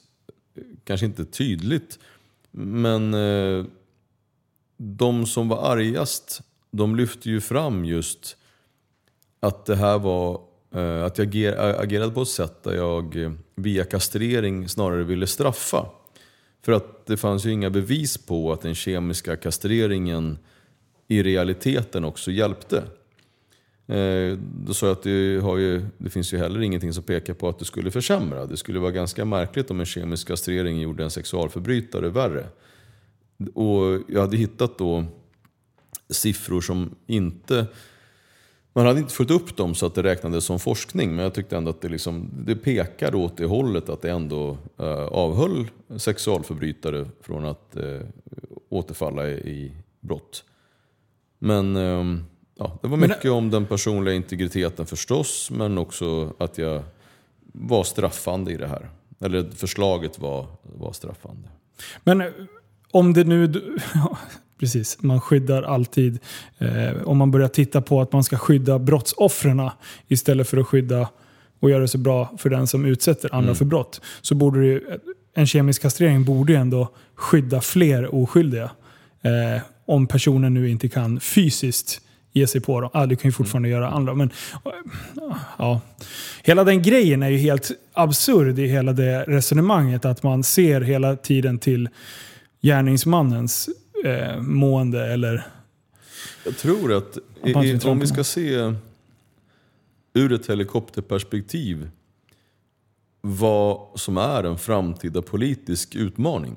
[0.56, 1.98] eh, kanske inte tydligt,
[2.50, 3.64] men eh,
[4.76, 8.36] de som var argast, de lyfte ju fram just
[9.40, 10.40] att det här var
[10.74, 15.26] eh, att jag ager, agerade på ett sätt där jag eh, via kastrering snarare ville
[15.26, 15.86] straffa.
[16.62, 20.38] För att det fanns ju inga bevis på att den kemiska kastreringen
[21.08, 22.82] i realiteten också hjälpte.
[23.88, 27.34] Eh, då sa jag att det, har ju, det finns ju heller ingenting som pekar
[27.34, 28.46] på att det skulle försämra.
[28.46, 32.46] Det skulle vara ganska märkligt om en kemisk kastrering gjorde en sexualförbrytare värre.
[33.54, 35.04] Och jag hade hittat då
[36.08, 37.66] siffror som inte...
[38.72, 41.56] Man hade inte följt upp dem så att det räknades som forskning, men jag tyckte
[41.56, 47.06] ändå att det, liksom, det pekade åt det hållet att det ändå eh, avhöll sexualförbrytare
[47.20, 48.00] från att eh,
[48.68, 50.44] återfalla i, i brott.
[51.38, 52.04] Men Eh,
[52.58, 56.82] ja, det var Men- mycket om den personliga integriteten förstås, men också att jag
[57.52, 58.90] var straffande i det här.
[59.20, 61.48] Eller förslaget var, var straffande.
[62.04, 62.26] Men eh,
[62.90, 63.52] om det nu...
[63.94, 64.18] Ja,
[64.60, 66.18] precis, man skyddar alltid.
[66.58, 69.70] Eh, om man börjar titta på att man ska skydda brottsoffren
[70.08, 71.08] istället för att skydda
[71.60, 74.00] och göra det så bra för den som utsätter andra för brott.
[74.20, 74.98] Så borde det, ju-
[75.34, 78.70] en kemisk kastrering borde ju ändå skydda fler oskyldiga.
[79.22, 82.00] Eh, om personen nu inte kan fysiskt
[82.36, 82.90] ge sig på dem.
[82.92, 84.14] Ah, du kan ju fortfarande göra andra.
[84.14, 84.30] Men,
[84.64, 85.80] eh, ja.
[86.42, 90.04] Hela den grejen är ju helt absurd i hela det resonemanget.
[90.04, 91.88] Att man ser hela tiden till
[92.62, 93.68] gärningsmannens
[94.04, 95.46] eh, mående eller...
[96.44, 98.74] Jag tror att i, i, om vi ska se
[100.14, 101.90] ur ett helikopterperspektiv
[103.20, 106.56] vad som är en framtida politisk utmaning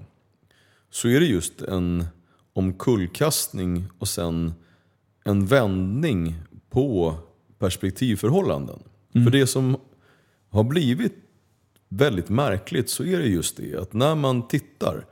[0.92, 2.06] så är det just en
[2.54, 4.54] omkullkastning och sen
[5.30, 6.36] en vändning
[6.70, 7.15] på
[7.60, 8.80] perspektivförhållanden.
[9.13, 9.78] För det som
[10.50, 11.13] har blivit
[11.89, 15.06] väldigt märkligt så är det just det att när man tittar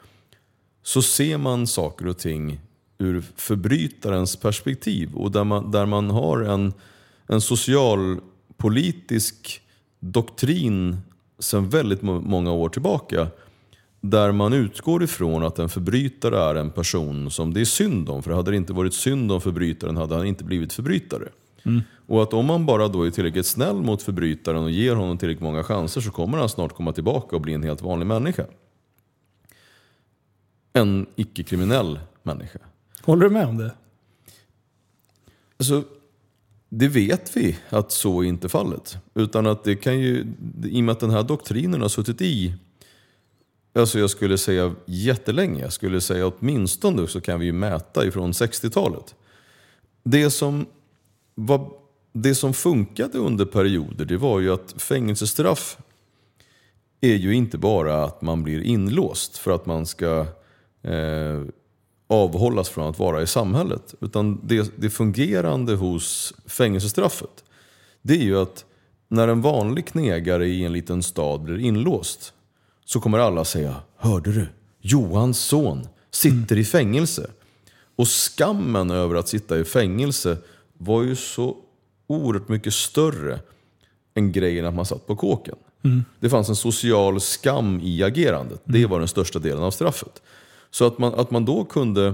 [0.83, 2.59] så ser man saker och ting
[2.97, 6.73] ur förbrytarens perspektiv och där man, där man har en,
[7.27, 9.61] en socialpolitisk
[9.99, 10.97] doktrin
[11.39, 13.27] sedan väldigt må- många år tillbaka
[14.01, 18.23] där man utgår ifrån att en förbrytare är en person som det är synd om.
[18.23, 21.29] För hade det inte varit synd om förbrytaren hade han inte blivit förbrytare.
[22.07, 25.43] Och att om man bara då är tillräckligt snäll mot förbrytaren och ger honom tillräckligt
[25.43, 28.45] många chanser så kommer han snart komma tillbaka och bli en helt vanlig människa.
[30.73, 32.59] En icke-kriminell människa.
[33.01, 33.71] Håller du med om det?
[35.57, 35.83] Alltså,
[36.69, 38.97] det vet vi att så är inte fallet.
[39.13, 40.25] Utan att det kan ju,
[40.63, 42.53] i och med att den här doktrinen har suttit i,
[43.77, 48.31] alltså jag skulle säga jättelänge, jag skulle säga åtminstone så kan vi ju mäta ifrån
[48.31, 49.15] 60-talet.
[50.03, 50.65] Det som,
[51.35, 51.69] var,
[52.13, 55.77] det som funkade under perioder det var ju att fängelsestraff
[57.01, 60.25] är ju inte bara att man blir inlåst för att man ska
[60.81, 61.41] eh,
[62.07, 63.95] avhållas från att vara i samhället.
[64.01, 67.43] Utan det, det fungerande hos fängelsestraffet
[68.01, 68.65] det är ju att
[69.07, 72.33] när en vanlig knegare i en liten stad blir inlåst
[72.87, 74.47] så kommer alla säga Hörde du?
[74.81, 77.31] Johans son sitter i fängelse.
[77.95, 80.37] Och skammen över att sitta i fängelse
[80.73, 81.57] var ju så
[82.07, 83.39] oerhört mycket större
[84.15, 85.55] än grejen att man satt på kåken.
[86.19, 88.61] Det fanns en social skam i agerandet.
[88.63, 90.21] Det var den största delen av straffet.
[90.71, 92.13] Så att man, att man då kunde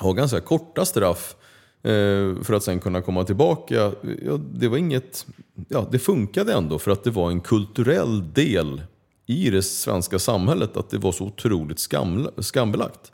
[0.00, 1.36] ha ganska korta straff
[1.82, 3.92] eh, för att sen kunna komma tillbaka.
[4.24, 5.26] Ja, det var inget,
[5.68, 8.82] ja, det funkade ändå för att det var en kulturell del
[9.30, 13.12] i det svenska samhället att det var så otroligt skam, skambelagt.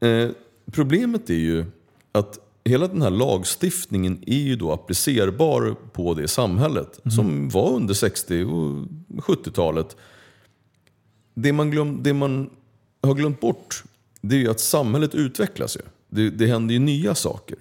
[0.00, 0.28] Eh,
[0.72, 1.64] problemet är ju
[2.12, 7.94] att hela den här lagstiftningen är ju då applicerbar på det samhället som var under
[7.94, 9.96] 60 och 70-talet.
[11.34, 12.50] Det man, glöm, det man
[13.02, 13.84] har glömt bort
[14.20, 15.76] det är ju att samhället utvecklas.
[15.76, 15.80] Ju.
[16.08, 17.58] Det, det händer ju nya saker.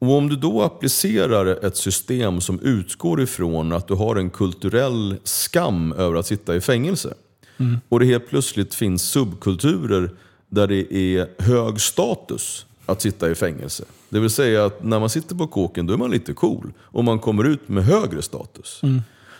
[0.00, 5.16] Och om du då applicerar ett system som utgår ifrån att du har en kulturell
[5.24, 7.14] skam över att sitta i fängelse
[7.88, 10.10] och det helt plötsligt finns subkulturer
[10.48, 13.84] där det är hög status att sitta i fängelse.
[14.08, 17.04] Det vill säga att när man sitter på kåken då är man lite cool och
[17.04, 18.80] man kommer ut med högre status.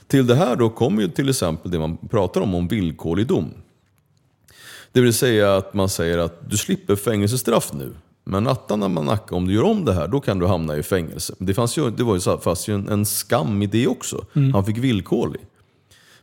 [0.06, 3.54] Till det här då kommer ju till exempel det man pratar om, om villkorlig dom.
[4.92, 7.92] Det vill säga att man säger att du slipper fängelsestraff nu.
[8.24, 10.76] Men attan när man nackar, om du gör om det här, då kan du hamna
[10.76, 11.34] i fängelse.
[11.38, 14.24] Det, fanns ju, det var ju så, fast ju en, en skam i det också.
[14.52, 15.40] Han fick villkorlig.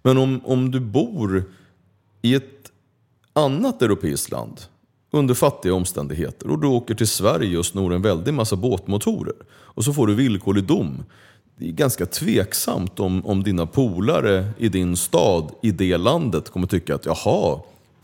[0.01, 1.43] Men om, om du bor
[2.21, 2.71] i ett
[3.33, 4.61] annat europeiskt land
[5.11, 9.83] under fattiga omständigheter och du åker till Sverige och snor en väldig massa båtmotorer och
[9.83, 11.03] så får du villkorlig dom.
[11.59, 16.67] Det är ganska tveksamt om, om dina polare i din stad, i det landet, kommer
[16.67, 17.59] tycka att jaha,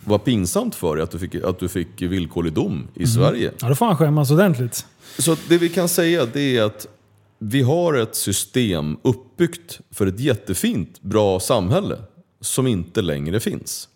[0.06, 3.52] vad pinsamt för dig att du fick, att du fick villkorlig dom i Sverige.
[3.62, 4.86] Ja, då får han skämmas ordentligt.
[5.18, 6.88] Så det vi kan säga det är att
[7.40, 11.98] vi har ett system uppbyggt för ett jättefint, bra samhälle
[12.42, 13.90] som inte längre finns.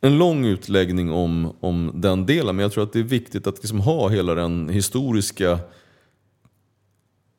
[0.00, 3.56] En lång utläggning om, om den delen, men jag tror att det är viktigt att
[3.56, 5.58] liksom ha hela den historiska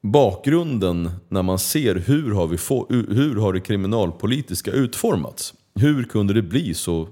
[0.04, 5.54] bakgrunden när man ser hur har, vi få, hur har det kriminalpolitiska utformats.
[5.75, 7.08] Hur kunde det bli så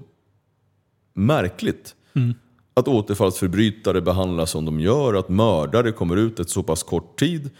[1.14, 1.94] märkligt?
[2.74, 7.50] Att återfallsförbrytare behandlas som de gör, att mördare kommer ut ett så pass kort tid.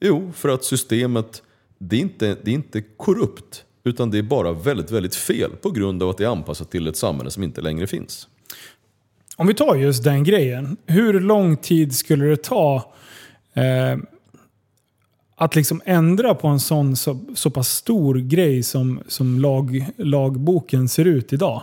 [0.00, 1.42] Jo, för att systemet,
[1.78, 3.64] det är inte, det är inte korrupt.
[3.84, 6.86] Utan det är bara väldigt, väldigt fel på grund av att det är anpassat till
[6.86, 8.28] ett samhälle som inte längre finns.
[9.36, 10.76] Om vi tar just den grejen.
[10.86, 12.92] Hur lång tid skulle det ta
[13.54, 13.98] eh,
[15.36, 20.88] att liksom ändra på en sån så, så pass stor grej som, som lag, lagboken
[20.88, 21.62] ser ut idag?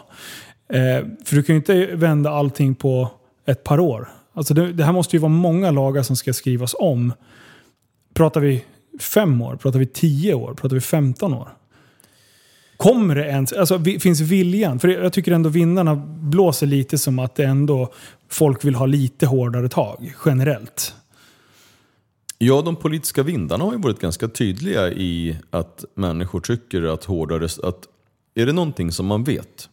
[0.73, 3.11] Eh, för du kan ju inte vända allting på
[3.45, 4.09] ett par år.
[4.33, 7.13] Alltså det, det här måste ju vara många lagar som ska skrivas om.
[8.13, 8.65] Pratar vi
[8.99, 9.55] fem år?
[9.55, 10.53] Pratar vi tio år?
[10.53, 11.49] Pratar vi 15 år?
[12.77, 14.79] Kommer det ens, alltså finns viljan?
[14.79, 17.93] För jag tycker ändå vinnarna blåser lite som att det ändå
[18.29, 20.95] folk vill ha lite hårdare tag generellt.
[22.37, 27.45] Ja, de politiska vindarna har ju varit ganska tydliga i att människor tycker att hårdare...
[27.45, 27.87] Att
[28.35, 29.69] är det någonting som man vet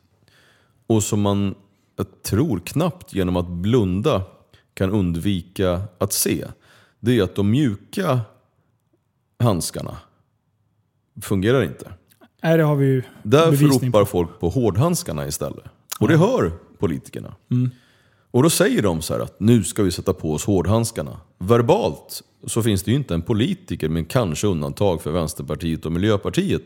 [0.91, 1.55] och som man
[1.97, 4.23] jag tror knappt genom att blunda
[4.75, 6.47] kan undvika att se.
[7.01, 8.21] Det är att de mjuka
[9.39, 9.97] handskarna
[11.23, 11.93] fungerar inte.
[12.43, 13.99] Nej, det har vi ju Därför bevisning på.
[13.99, 15.65] ropar folk på hårdhandskarna istället.
[16.01, 17.35] Och det hör politikerna.
[18.31, 21.21] Och då säger de så här att nu ska vi sätta på oss hårdhandskarna.
[21.39, 26.63] Verbalt så finns det ju inte en politiker, men kanske undantag för Vänsterpartiet och Miljöpartiet,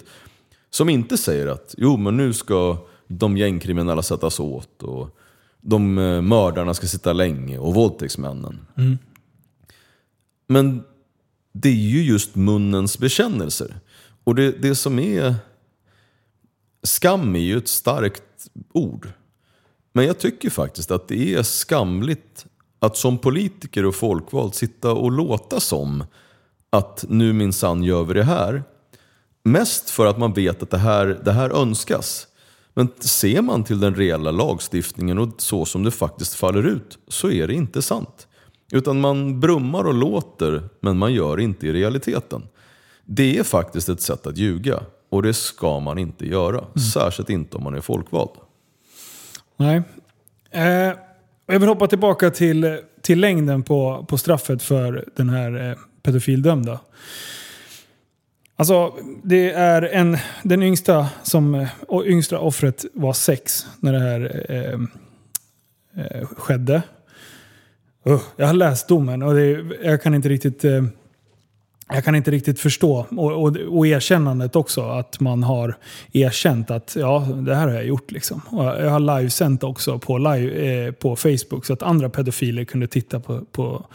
[0.71, 5.19] som inte säger att jo men nu ska de gängkriminella sättas åt och
[5.61, 8.67] de eh, mördarna ska sitta länge och våldtäktsmännen.
[10.47, 10.85] Men
[11.53, 13.81] det är ju just munnens bekännelser.
[14.25, 15.35] Och det, det som är...
[16.83, 19.09] Skam är ju ett starkt ord.
[19.93, 22.47] Men jag tycker faktiskt att det är skamligt
[22.79, 26.05] att som politiker och folkvald sitta och låta som
[26.71, 28.63] att nu minsann gör vi det här.
[29.43, 32.27] Mest för att man vet att det här, det här önskas.
[32.75, 37.31] Men ser man till den reella lagstiftningen och så som det faktiskt faller ut så
[37.31, 38.29] är det inte sant.
[38.73, 42.43] Utan man brummar och låter men man gör inte i realiteten.
[43.05, 46.65] Det är faktiskt ett sätt att ljuga och det ska man inte göra.
[46.93, 48.31] Särskilt inte om man är folkvald.
[49.57, 49.83] Nej.
[50.51, 50.93] Eh,
[51.47, 56.81] jag vill hoppa tillbaka till, till längden på, på straffet för den här eh, pedofildömda.
[58.57, 63.99] Alltså, det är en, den yngsta, som, eh, och yngsta offret var sex när det
[63.99, 64.81] här eh,
[66.05, 66.83] eh, skedde.
[68.07, 70.65] Uh, jag har läst domen och det, jag kan inte riktigt...
[70.65, 70.85] Eh,
[71.89, 73.07] jag kan inte riktigt förstå.
[73.11, 74.83] Och, och, och erkännandet också.
[74.83, 75.77] Att man har
[76.13, 78.11] erkänt att ja, det här har jag gjort.
[78.11, 78.41] Liksom.
[78.51, 82.87] Och jag har livesänt också på, live, eh, på Facebook så att andra pedofiler kunde
[82.87, 83.87] titta på, på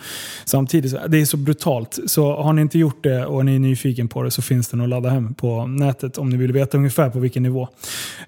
[0.46, 0.96] samtidigt.
[1.08, 2.00] Det är så brutalt.
[2.06, 4.82] Så har ni inte gjort det och ni är nyfiken på det så finns den
[4.82, 7.68] att ladda hem på nätet om ni vill veta ungefär på vilken nivå.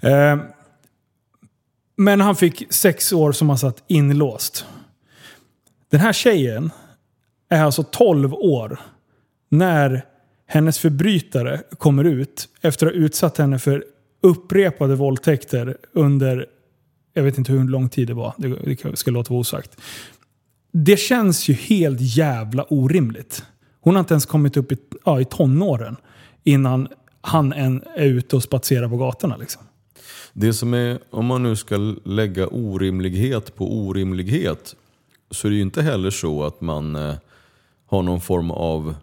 [0.01, 0.37] Eh,
[1.95, 4.65] men han fick sex år som han satt inlåst.
[5.89, 6.71] Den här tjejen
[7.49, 8.79] är alltså 12 år
[9.51, 10.05] när
[10.47, 13.85] hennes förbrytare kommer ut efter att ha utsatt henne för
[14.21, 16.45] upprepade våldtäkter under,
[17.13, 19.81] jag vet inte hur lång tid det var, det ska låta vara osagt.
[20.71, 23.43] Det känns ju helt jävla orimligt.
[23.81, 25.95] Hon har inte ens kommit upp i, ja, i tonåren
[26.43, 26.87] innan
[27.21, 29.37] han än är ute och spatserar på gatorna.
[29.37, 29.63] Liksom.
[30.33, 34.75] Det som är, om man nu ska lägga orimlighet på orimlighet,
[35.31, 37.15] så är det ju inte heller så att man eh,
[37.85, 38.95] har någon form av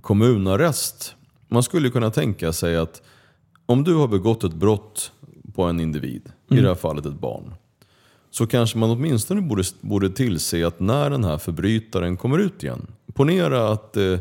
[0.00, 1.14] kommunarrest.
[1.48, 3.02] Man skulle kunna tänka sig att
[3.66, 5.12] om du har begått ett brott
[5.54, 7.54] på en individ, i det här fallet ett barn,
[8.30, 12.86] så kanske man åtminstone borde, borde tillse att när den här förbrytaren kommer ut igen,
[13.14, 14.18] ponera att eh,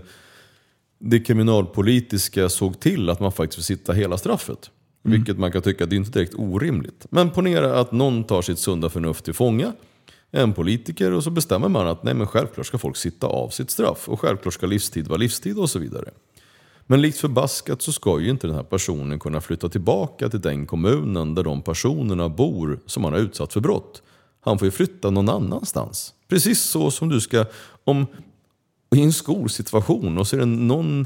[0.99, 4.71] det kriminalpolitiska såg till att man faktiskt får sitta hela straffet.
[5.03, 7.05] Vilket man kan tycka det är inte direkt orimligt.
[7.09, 9.73] Men ponera att någon tar sitt sunda förnuft till fånga,
[10.31, 13.71] en politiker, och så bestämmer man att nej men självklart ska folk sitta av sitt
[13.71, 16.09] straff och självklart ska livstid vara livstid och så vidare.
[16.85, 20.65] Men likt förbaskat så ska ju inte den här personen kunna flytta tillbaka till den
[20.65, 24.01] kommunen där de personerna bor som han har utsatt för brott.
[24.41, 26.13] han får ju flytta någon annanstans.
[26.27, 27.45] Precis så som du ska,
[27.83, 28.07] om
[28.95, 31.05] i en skolsituation och så är det någon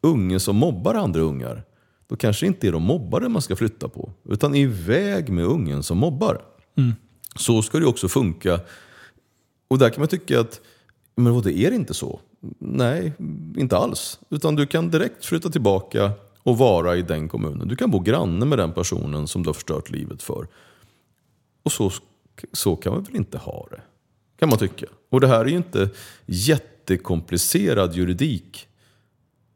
[0.00, 1.64] unge som mobbar andra ungar.
[2.08, 5.82] Då kanske det inte är de mobbade man ska flytta på, utan iväg med ungen
[5.82, 6.42] som mobbar.
[6.76, 6.92] Mm.
[7.36, 8.60] Så ska det också funka.
[9.68, 10.60] Och där kan man tycka att,
[11.14, 12.20] men vadå, är det inte så?
[12.58, 13.12] Nej,
[13.56, 14.18] inte alls.
[14.30, 16.12] Utan du kan direkt flytta tillbaka
[16.42, 17.68] och vara i den kommunen.
[17.68, 20.46] Du kan bo granne med den personen som du har förstört livet för.
[21.62, 21.90] Och så,
[22.52, 23.80] så kan man väl inte ha det?
[24.38, 24.86] Kan man tycka.
[25.10, 25.88] Och det här är ju inte
[26.26, 28.68] jättekomplicerad juridik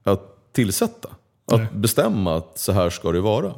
[0.02, 1.08] att tillsätta.
[1.52, 1.68] Att Nej.
[1.74, 3.54] bestämma att så här ska det vara.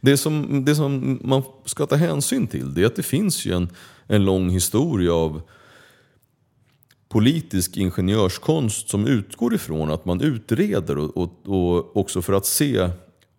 [0.00, 3.52] Det som, det som man ska ta hänsyn till det är att det finns ju
[3.52, 3.68] en,
[4.06, 5.42] en lång historia av
[7.08, 12.90] politisk ingenjörskonst som utgår ifrån att man utreder och, och, och också för att se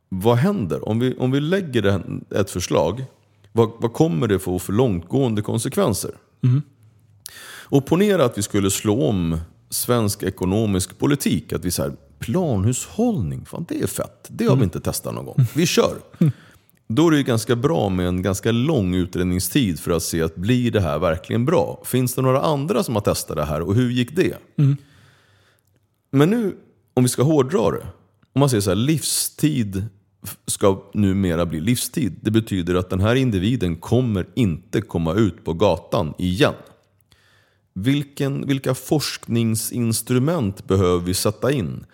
[0.10, 0.90] vad händer.
[0.90, 2.04] Om vi, om vi lägger
[2.36, 3.06] ett förslag,
[3.52, 6.12] vad, vad kommer det få för långtgående konsekvenser?
[7.74, 9.38] Och ponera att vi skulle slå om
[9.70, 11.54] svensk ekonomisk politik.
[11.54, 11.94] Att vi säger
[12.24, 14.28] planhushållning, fan det är fett.
[14.28, 15.46] Det har vi inte testat någon gång.
[15.56, 15.98] Vi kör.
[16.88, 20.72] Då är det ganska bra med en ganska lång utredningstid för att se att blir
[20.72, 21.82] det här verkligen bra?
[21.86, 24.38] Finns det några andra som har testat det här och hur gick det?
[26.12, 26.56] Men nu,
[26.94, 27.88] om vi ska hårdra det.
[28.34, 29.86] Om man säger så här, livstid
[30.48, 32.20] ska numera bli livstid.
[32.22, 36.54] Det betyder att den här individen kommer inte komma ut på gatan igen.
[37.74, 41.86] Vilken, vilka forskningsinstrument behöver vi sätta in?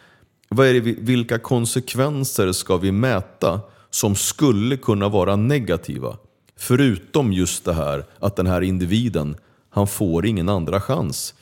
[0.50, 6.18] Vad är det, vi- vilka konsekvenser ska vi mäta som skulle kunna vara negativa?
[6.58, 9.36] Förutom just det här att den här individen,
[9.70, 11.34] han får ingen andra chans.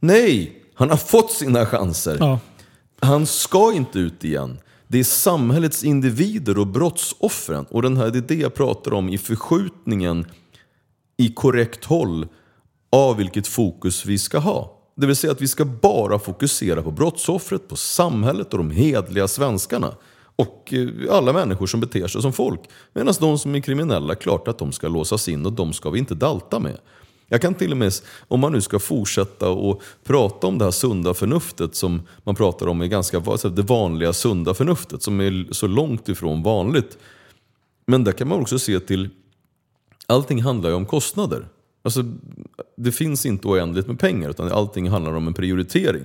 [0.00, 2.16] Nej, han har fått sina chanser.
[2.20, 2.38] Ja.
[3.00, 4.58] Han ska inte ut igen.
[4.88, 7.66] Det är samhällets individer och brottsoffren.
[7.70, 10.26] Och den här, det är det jag pratar om i förskjutningen
[11.16, 12.28] i korrekt håll
[12.92, 14.73] av vilket fokus vi ska ha.
[14.94, 19.28] Det vill säga att vi ska bara fokusera på brottsoffret, på samhället och de hedliga
[19.28, 19.94] svenskarna.
[20.36, 22.60] Och eh, alla människor som beter sig som folk.
[22.92, 25.98] Medan de som är kriminella, klart att de ska låsas in och de ska vi
[25.98, 26.78] inte dalta med.
[27.28, 27.92] Jag kan till och med,
[28.28, 32.66] om man nu ska fortsätta och prata om det här sunda förnuftet som man pratar
[32.66, 36.98] om är ganska, det vanliga sunda förnuftet som är så långt ifrån vanligt.
[37.86, 39.08] Men där kan man också se till
[40.06, 41.48] allting handlar ju om kostnader.
[41.84, 42.04] Alltså,
[42.76, 46.04] det finns inte oändligt med pengar utan allting handlar om en prioritering.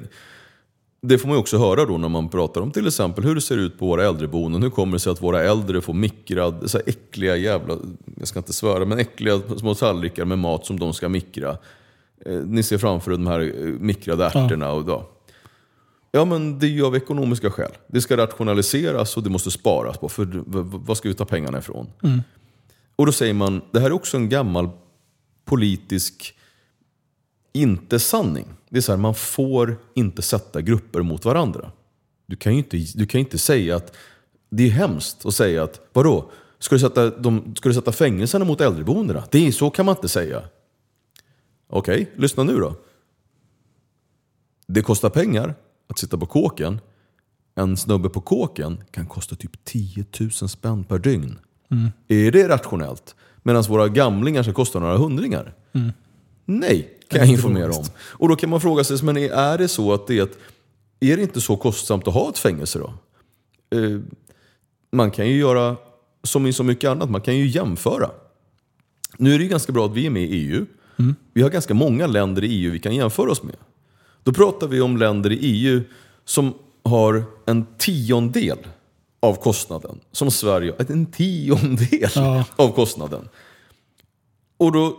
[1.01, 3.41] Det får man ju också höra då när man pratar om till exempel hur det
[3.41, 4.63] ser ut på våra äldreboenden.
[4.63, 7.77] Hur kommer det sig att våra äldre får mikrad, så här äckliga jävla,
[8.17, 11.57] jag ska inte svära, men äckliga små tallrikar med mat som de ska mikra.
[12.25, 14.71] Eh, ni ser framför er de här eh, mikrade ärtorna.
[14.71, 15.09] Och då.
[16.11, 17.71] Ja men det är ju av ekonomiska skäl.
[17.87, 20.09] Det ska rationaliseras och det måste sparas på.
[20.09, 20.27] För
[20.85, 21.87] vad ska vi ta pengarna ifrån?
[22.95, 24.69] Och då säger man, det här är också en gammal
[25.49, 26.35] politisk
[27.53, 28.47] inte-sanning.
[28.69, 31.71] Det är så här, man får inte sätta grupper mot varandra.
[32.25, 33.95] Du kan ju inte, du kan inte säga att,
[34.49, 36.31] det är hemskt att säga att, vadå?
[36.59, 39.23] Ska du sätta, de, ska du sätta fängelserna mot äldreboendena?
[39.31, 40.43] Det är, så kan man inte säga.
[41.67, 42.75] Okej, lyssna nu då.
[44.67, 45.55] Det kostar pengar
[45.87, 46.79] att sitta på kåken.
[47.55, 51.39] En snubbe på kåken kan kosta typ 10 000 spänn per dygn.
[52.07, 53.15] Är det rationellt?
[53.49, 55.53] Medan våra gamlingar ska kosta några hundringar?
[56.45, 57.85] Nej, kan jag informera om.
[57.99, 60.27] Och då kan man fråga sig, men är- det så att det är,
[60.99, 62.93] är det inte så kostsamt att ha ett fängelse då?
[63.77, 63.99] Eh,
[64.91, 65.75] man kan ju göra
[66.23, 68.09] som i så mycket annat, man kan ju jämföra.
[69.17, 70.65] Nu är det ju ganska bra att vi är med i EU.
[71.33, 73.55] Vi har ganska många länder i EU vi kan jämföra oss med.
[74.23, 75.81] Då pratar vi om länder i EU
[76.25, 78.57] som har en tiondel
[79.19, 80.73] av kostnaden som Sverige.
[80.89, 82.45] En tiondel Ja.
[82.55, 83.29] av kostnaden.
[84.57, 84.97] Och då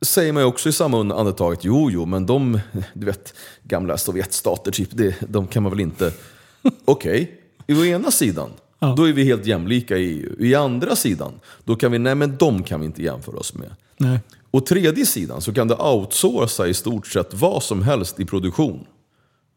[0.00, 2.60] säger man ju också i samma andetag att jo, jo, men de,
[2.94, 6.12] du vet, gamla Sovjetstater, typ, det, de kan man väl inte...
[6.84, 8.94] Okej, i ena sidan, Ja.
[8.96, 10.36] då är vi helt jämlika i EU.
[10.44, 11.32] I andra sidan,
[11.64, 13.70] då kan vi, nej men de kan vi inte jämföra oss med.
[13.96, 14.18] Nej.
[14.50, 18.86] Och tredje sidan så kan du outsourca i stort sett vad som helst i produktion.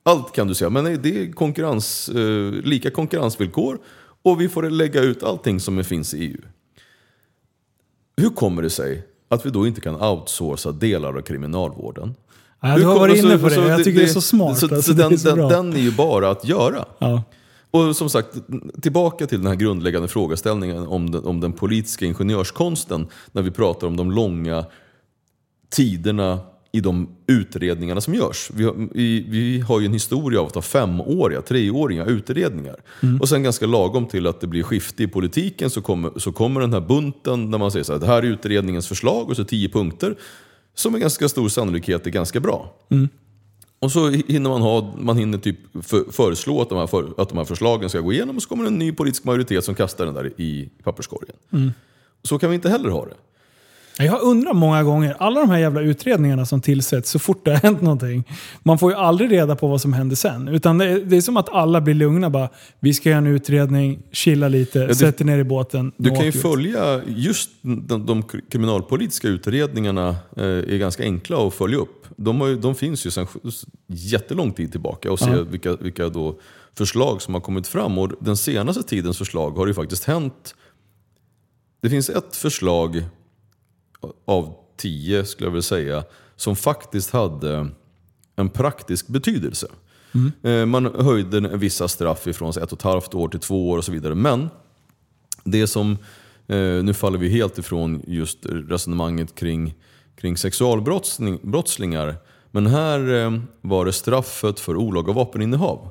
[0.07, 3.79] Allt kan du säga, men det är konkurrens, eh, lika konkurrensvillkor
[4.21, 6.41] och vi får lägga ut allting som finns i EU.
[8.17, 12.15] Hur kommer det sig att vi då inte kan outsourca delar av kriminalvården?
[12.59, 13.55] Ja, du har varit så- inne på det.
[13.55, 14.57] så Jag tycker det, är så smart.
[14.57, 16.85] Så, alltså, så det den, är så den, den är ju bara att göra.
[16.99, 17.23] Ja.
[17.71, 18.37] Och som sagt,
[18.81, 23.87] tillbaka till den här grundläggande frågeställningen om den, om den politiska ingenjörskonsten när vi pratar
[23.87, 24.65] om de långa
[25.69, 26.39] tiderna
[26.77, 28.49] i de utredningarna som görs.
[28.53, 32.75] Vi har, vi, vi har ju en historia av att ha femåriga, treåriga utredningar.
[33.21, 36.61] Och sen ganska lagom till att det blir skifte i politiken så kommer, så kommer
[36.61, 39.43] den här bunten när man säger så här, det här är utredningens förslag och så
[39.43, 40.15] tio punkter.
[40.75, 42.73] som med ganska stor sannolikhet är ganska bra.
[43.79, 47.29] Och så hinner man, ha, man hinner typ för, föreslå att de, här för, att
[47.29, 50.05] de här förslagen ska gå igenom och så kommer en ny politisk majoritet som kastar
[50.05, 51.35] den där i papperskorgen.
[52.23, 53.13] Så kan vi inte heller ha det.
[53.99, 57.57] Jag undrar många gånger, alla de här jävla utredningarna som tillsätts så fort det har
[57.57, 58.23] hänt någonting.
[58.63, 60.47] Man får ju aldrig reda på vad som händer sen.
[60.47, 62.49] Utan det är, det är som att alla blir lugna bara.
[62.79, 65.91] Vi ska göra en utredning, chilla lite, det- sätter ner i båten.
[65.97, 66.39] Du kan ju vi.
[66.39, 72.05] följa just de, de kriminalpolitiska utredningarna eh, är ganska enkla att följa upp.
[72.15, 73.27] De, har de finns ju sedan
[73.87, 75.41] jättelång tid tillbaka och se Ja.
[75.43, 76.39] vilka, vilka då
[76.77, 77.97] förslag som har kommit fram.
[77.97, 80.55] Och den senaste tidens förslag har ju faktiskt hänt.
[81.81, 83.03] Det finns ett förslag
[84.25, 86.03] av tio skulle jag vilja säga
[86.35, 87.67] som faktiskt hade
[88.35, 89.67] en praktisk betydelse.
[90.43, 93.85] Eh, Man höjde vissa straff ifrån ett och ett halvt år till två år och
[93.85, 94.15] så vidare.
[94.15, 94.49] Men
[95.43, 95.91] det som,
[96.47, 99.75] eh, nu faller vi helt ifrån just resonemanget kring,
[100.15, 102.15] kring sexualbrottslingar.
[102.51, 105.89] Men här eh, var det straffet för olaga vapeninnehav.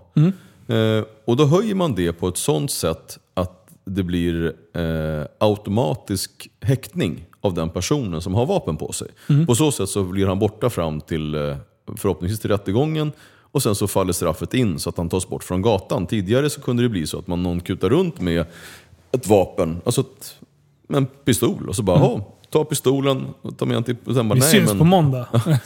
[0.69, 6.51] Eh, och då höjer man det på ett sånt sätt att det blir eh, automatisk
[6.61, 9.09] häktning av den personen som har vapen på sig.
[9.47, 11.57] På så sätt så blir han borta fram till eh,
[11.97, 13.13] förhoppningsvis till rättegången
[13.57, 16.07] och sen så faller straffet in så att han tas bort från gatan.
[16.07, 18.47] Tidigare så kunde det bli så att man någon kutar runt med
[19.13, 20.37] ett vapen, alltså ett,
[20.89, 22.21] en pistol och så bara mm.
[22.51, 23.97] Ta pistolen och ta med den till...
[24.05, 25.27] Och sen bara, Vi nej, syns men, på måndag.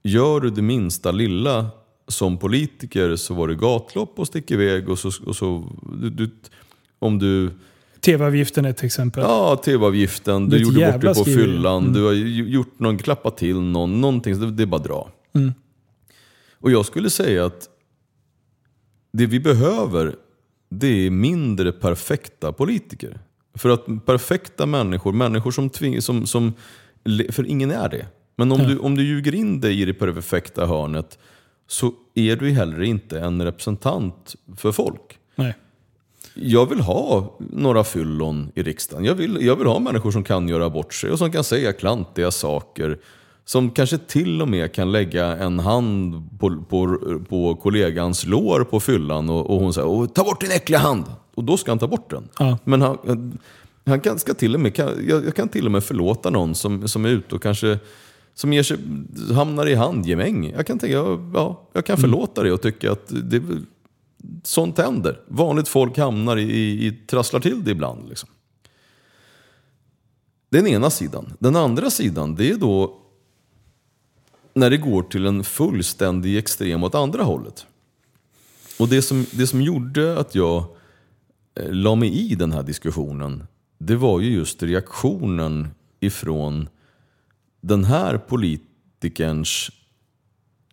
[0.03, 1.71] gör du det minsta lilla
[2.09, 5.11] som politiker så var det gatlopp och stick iväg och så...
[5.27, 6.31] Och så du, du,
[6.99, 7.51] om du...
[8.05, 9.23] TV-avgiften är ett exempel.
[9.23, 11.45] Ja, tv-avgiften, du gjorde bort dig på skriveri.
[11.45, 15.11] fyllan, du har gjort någon, klappat till någon, någonting, det, det är bara dra.
[16.53, 17.69] Och jag skulle säga att
[19.13, 20.17] det vi behöver,
[20.71, 23.19] det är mindre perfekta politiker.
[23.55, 26.53] För att perfekta människor, människor som tving, som, som
[27.31, 28.07] för ingen är det.
[28.37, 31.19] Men om, du, om du ljuger in dig i det perfekta hörnet
[31.67, 35.19] så är du heller inte en representant för folk.
[35.35, 35.55] Nej.
[36.35, 39.05] Jag vill ha några fyllon i riksdagen.
[39.05, 41.73] Jag vill, jag vill ha människor som kan göra bort sig och som kan säga
[41.73, 42.99] klantiga saker.
[43.45, 48.81] Som kanske till och med kan lägga en hand på, på, på kollegans lår på
[48.81, 51.05] fyllan och, och hon säger "Åh, ta bort din äckliga hand.
[51.35, 52.29] Och då ska han ta bort den.
[52.39, 52.59] Ja.
[52.65, 53.39] Men han,
[53.87, 56.55] han kan, ska till och med, kan, jag, jag kan till och med förlåta någon
[56.55, 57.79] som, som är ute och kanske
[58.35, 58.77] som ger sig,
[59.35, 60.53] hamnar i handgemäng.
[60.57, 63.43] Jag kan, tänka, ja, ja, jag kan förlåta det och tycka att det,
[64.43, 65.21] sånt händer.
[65.29, 68.09] Vanligt folk hamnar i, i, i trasslar till det ibland.
[68.09, 68.29] Liksom.
[70.49, 71.33] Den ena sidan.
[71.39, 73.01] Den andra sidan, det är då
[74.55, 77.67] när det går till en fullständig extrem åt andra hållet.
[78.79, 80.65] Och det som, det som gjorde att jag
[81.55, 83.47] eh, la mig i den här diskussionen,
[83.79, 85.69] det var ju just reaktionen
[86.01, 86.69] ifrån
[87.61, 89.71] den här politikerns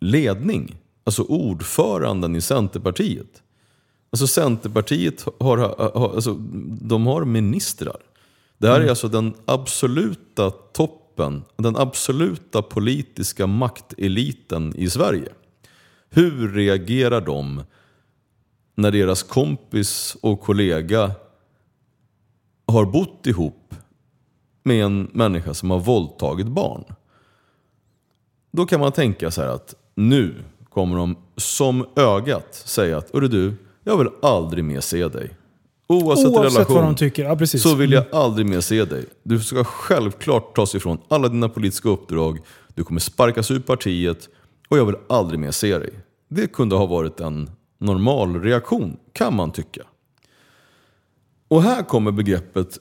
[0.00, 0.76] ledning.
[1.04, 3.42] Alltså ordföranden i Centerpartiet.
[4.10, 6.34] Alltså Centerpartiet har, har, alltså,
[6.80, 7.96] de har ministrar.
[8.58, 15.32] Det här är alltså den absoluta toppen toppen, den absoluta politiska makteliten i Sverige.
[16.10, 17.62] Hur reagerar de
[18.74, 21.10] när deras kompis och kollega
[22.66, 23.74] har bott ihop
[24.62, 26.84] med en människa som har våldtagit barn?
[28.52, 30.44] Då kan man tänka så här att nu
[30.74, 33.54] kommer de som ögat säga att Hörru du,
[33.84, 35.36] jag vill aldrig mer se dig.
[35.86, 37.24] Oavsett, Oavsett relation vad de tycker.
[37.24, 37.62] Ja, precis.
[37.62, 39.04] så vill jag aldrig mer se dig.
[39.22, 42.38] Du ska självklart tas ifrån alla dina politiska uppdrag.
[42.74, 44.28] Du kommer sparkas ur partiet
[44.68, 45.90] och jag vill aldrig mer se dig.
[46.28, 49.82] Det kunde ha varit en normal reaktion, kan man tycka.
[51.48, 52.78] Och här kommer begreppet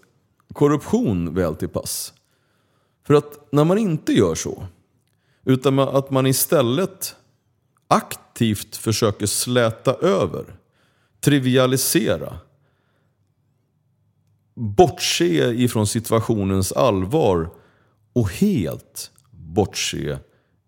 [0.54, 2.14] korruption väl till pass.
[3.08, 4.64] För att när man inte gör så,
[5.46, 7.16] utan att man istället
[7.92, 10.46] aktivt försöker släta över,
[11.20, 12.40] trivialisera,
[14.56, 17.50] bortse ifrån situationens allvar
[18.14, 20.20] och helt bortse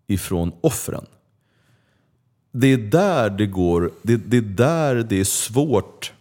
[0.06, 1.06] ifrån offren.
[2.52, 6.12] Det är där det går, det, det är där det är svårt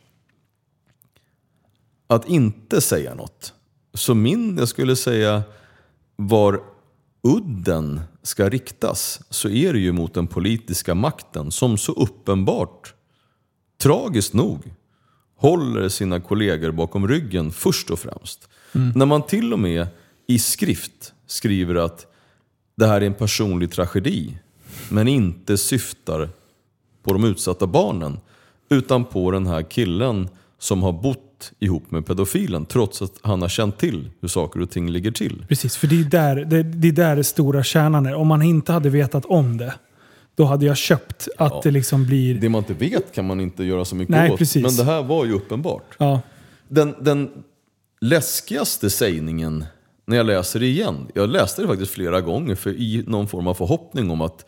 [2.08, 3.54] att inte säga något.
[3.94, 5.44] Så min, jag skulle säga,
[6.16, 6.64] var
[7.22, 12.94] udden ska riktas så är det ju mot den politiska makten som så uppenbart,
[13.82, 14.74] tragiskt nog,
[15.36, 18.50] håller sina kollegor bakom ryggen först och främst.
[18.96, 19.88] När man till och med
[20.28, 22.08] i skrift skriver att
[22.76, 24.38] det här är en personlig tragedi
[24.90, 26.30] men inte syftar
[27.04, 28.20] på de utsatta barnen
[28.70, 33.50] utan på den här killen som har bott ihop med pedofilen trots att han har
[33.50, 35.46] känt till hur saker och ting ligger till.
[35.50, 38.16] Precis, för det är där det, det, är där det stora kärnan är.
[38.16, 39.74] Om man inte hade vetat om det,
[40.36, 41.62] då hade jag köpt att Ja.
[41.64, 42.36] det liksom blir...
[42.36, 44.38] Det man inte vet kan man inte göra så mycket Nej, åt.
[44.40, 44.64] precis.
[44.64, 45.96] Men det här var ju uppenbart.
[45.98, 46.22] Ja,
[46.68, 47.30] Den, den
[48.02, 49.66] läskigaste sägningen
[50.06, 53.48] när jag läser det igen, jag läste det faktiskt flera gånger för i någon form
[53.48, 54.46] av förhoppning om att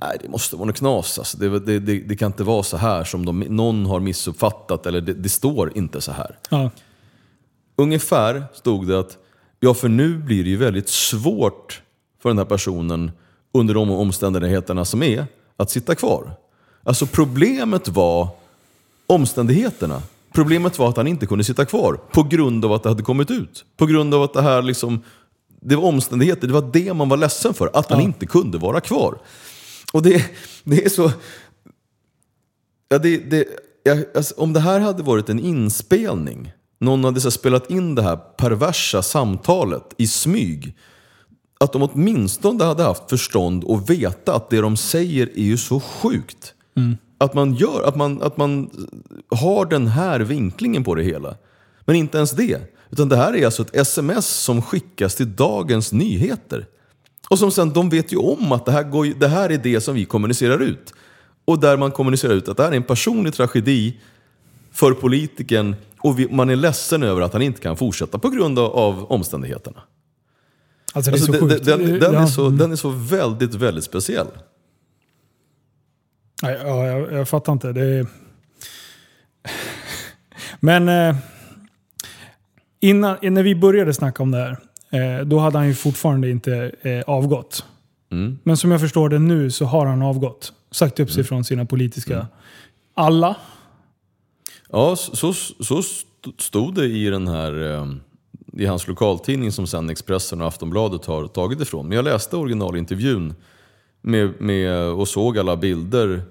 [0.00, 1.18] nej, det måste vara något knas.
[1.18, 1.38] Alltså.
[1.38, 5.00] Det, det, det, det kan inte vara så här som de, någon har missuppfattat eller
[5.00, 6.38] det, står inte så här.
[6.50, 6.70] ja,
[7.76, 9.18] Ungefär stod det att
[9.60, 11.82] ja, för nu blir det ju väldigt svårt
[12.22, 13.10] för den här personen
[13.52, 15.26] under de omständigheterna som är
[15.56, 16.32] att sitta kvar.
[16.84, 18.28] Alltså problemet var
[19.06, 20.02] omständigheterna.
[20.32, 23.30] Problemet var att han inte kunde sitta kvar på grund av att det hade kommit
[23.30, 23.64] ut.
[23.76, 25.02] På grund av att det här liksom,
[25.60, 27.70] det var omständigheter, det var det man var ledsen för.
[27.74, 29.18] Att han inte kunde vara kvar.
[29.92, 30.24] Och det,
[30.64, 31.12] det är så...
[32.88, 33.44] Ja, det, det,
[33.82, 38.02] jag, alltså, om det här hade varit en inspelning, någon hade så spelat in det
[38.02, 40.76] här perversa samtalet i smyg.
[41.60, 45.80] Att de åtminstone hade haft förstånd och veta att det de säger är ju så
[45.80, 46.54] sjukt.
[47.18, 48.70] Att man gör, att man, att man
[49.30, 51.36] har den här vinklingen på det hela.
[51.84, 52.58] Men inte ens det.
[52.90, 56.66] Utan det här är alltså ett sms som skickas till Dagens Nyheter.
[57.30, 59.80] Och som sen, de vet ju om att det här, går, det här är det
[59.80, 60.94] som vi kommunicerar ut.
[61.44, 63.96] Och där man kommunicerar ut att det här är en personlig tragedi
[64.72, 68.58] för politikern och vi, man är ledsen över att han inte kan fortsätta på grund
[68.58, 69.82] av, av omständigheterna.
[70.92, 74.26] alltså Alltså, så den, den, den, Ja, är så, den är så väldigt, väldigt speciell.
[76.42, 77.72] Nej, ja, jag, jag fattar inte.
[77.72, 78.06] Det är...
[80.60, 81.16] Men eh,
[82.80, 84.56] innan, när vi började snacka om det här,
[84.90, 87.64] eh, då hade han ju fortfarande inte eh, avgått.
[88.12, 88.38] Mm.
[88.42, 90.52] Men som jag förstår det nu så har han avgått.
[90.70, 92.26] Sagt upp sig från sina politiska...
[92.94, 93.36] Alla.
[94.70, 97.86] Ja, så, så st- stod det i den här eh,
[98.52, 101.88] i hans lokaltidning som sen Expressen och Aftonbladet har tagit ifrån.
[101.88, 103.34] Men jag läste originalintervjun
[104.00, 106.22] med, med, och såg alla bilder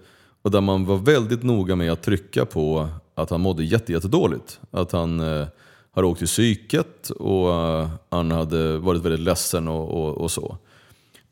[0.41, 4.59] och där man var väldigt noga med att trycka på att han mådde jätte, jättedåligt.
[4.71, 5.47] Att han eh,
[5.91, 10.57] hade åkt till psyket och eh, han hade varit väldigt ledsen och, och, och så.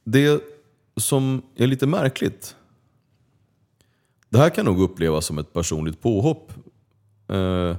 [0.03, 0.43] Det
[0.97, 2.55] som är lite märkligt
[4.30, 6.53] det här kan nog upplevas som ett personligt påhopp.
[7.28, 7.76] Eh,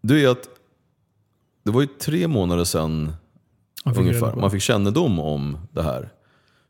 [0.00, 0.48] det är att
[1.62, 3.12] det var ju tre månader sedan
[3.84, 6.08] ungefär man fick kännedom om det här.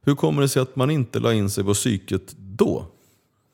[0.03, 2.87] Hur kommer det sig att man inte la in sig på psyket då?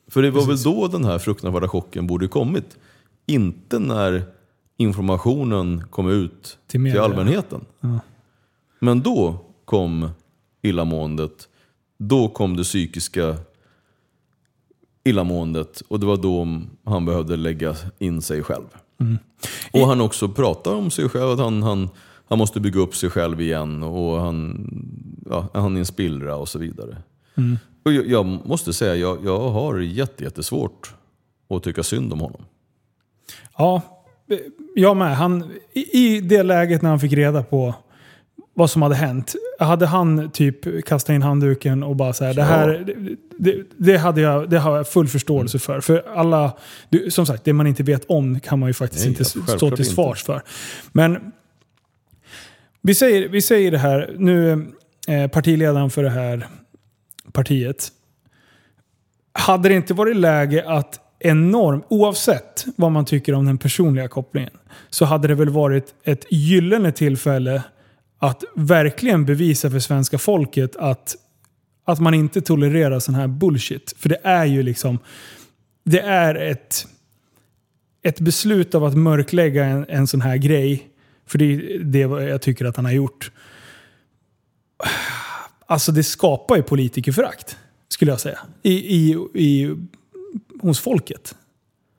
[0.09, 2.79] För det var väl då den här fruktansvärda chocken borde kommit.
[3.27, 4.23] Inte när
[4.77, 7.64] informationen kom ut Till till, allmänheten.
[8.79, 10.09] Men då kom
[10.62, 11.49] illamåendet.
[11.99, 13.37] Då kom det psykiska
[15.05, 16.47] illamåendet och det var då
[16.85, 18.66] han behövde lägga in sig själv.
[19.72, 21.89] Och han också pratar om sig själv, att han, han,
[22.27, 24.68] han måste bygga upp sig själv igen och han,
[25.31, 26.97] ja, han är en spillra och så vidare.
[27.83, 30.95] Och jag, jag måste säga, jag, jag har jätte, jättesvårt
[31.49, 32.45] att tycka synd om honom.
[33.59, 33.83] Ja,
[34.75, 35.16] jag med.
[35.16, 37.75] Han, i, det läget när han fick reda på
[38.55, 39.35] vad som hade hänt.
[39.59, 42.95] Hade han typ kastat in handduken och bara så här, det här,
[43.39, 45.81] det, det, hade jag, det har jag full förståelse för.
[45.81, 46.53] För alla,
[47.11, 49.68] som sagt, det man inte vet om kan man ju faktiskt Nej, inte stå till
[49.68, 49.85] inte.
[49.85, 50.43] svars för.
[50.93, 51.33] Men
[52.83, 54.66] vi säger, vi säger det här, nu
[55.09, 56.49] eh, partiledaren för det här
[57.33, 57.89] partiet.
[59.33, 64.51] Hade det inte varit läge att enorm, oavsett vad man tycker om den personliga kopplingen,
[64.91, 67.62] så hade det väl varit ett gyllene tillfälle
[68.18, 71.16] att verkligen bevisa för svenska folket att,
[71.85, 73.95] att man inte tolererar sån här bullshit.
[73.99, 74.99] För det är ju liksom,
[75.85, 76.87] det är ett,
[78.03, 80.89] ett beslut av att mörklägga en, en sån här grej.
[81.27, 83.31] För det är det jag tycker att han har gjort.
[85.66, 87.57] Alltså det skapar ju politikerförakt,
[87.89, 88.39] skulle jag säga.
[88.62, 89.77] I, i, i,
[90.61, 91.35] hos folket.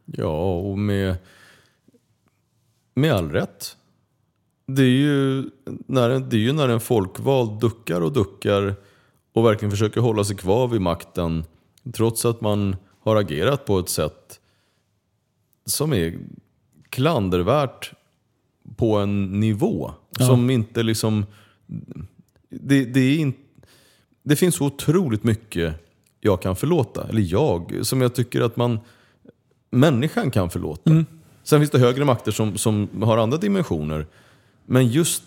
[0.05, 1.15] Ja, och med,
[2.93, 3.77] med all rätt.
[4.67, 8.75] Det är, ju när, det är ju när en folkvald duckar och duckar
[9.33, 11.43] och verkligen försöker hålla sig kvar vid makten
[11.93, 14.39] trots att man har agerat på ett sätt
[15.65, 16.19] som är
[16.89, 17.93] klandervärt
[18.75, 21.25] på en nivå som inte liksom...
[22.49, 23.33] Det, det, är in,
[24.23, 25.84] det finns så otroligt mycket
[26.25, 28.79] jag kan förlåta, eller jag, som jag tycker att man
[29.71, 31.05] människan kan förlåta.
[31.43, 34.07] Sen finns det högre makter som, som har andra dimensioner.
[34.65, 35.23] Men just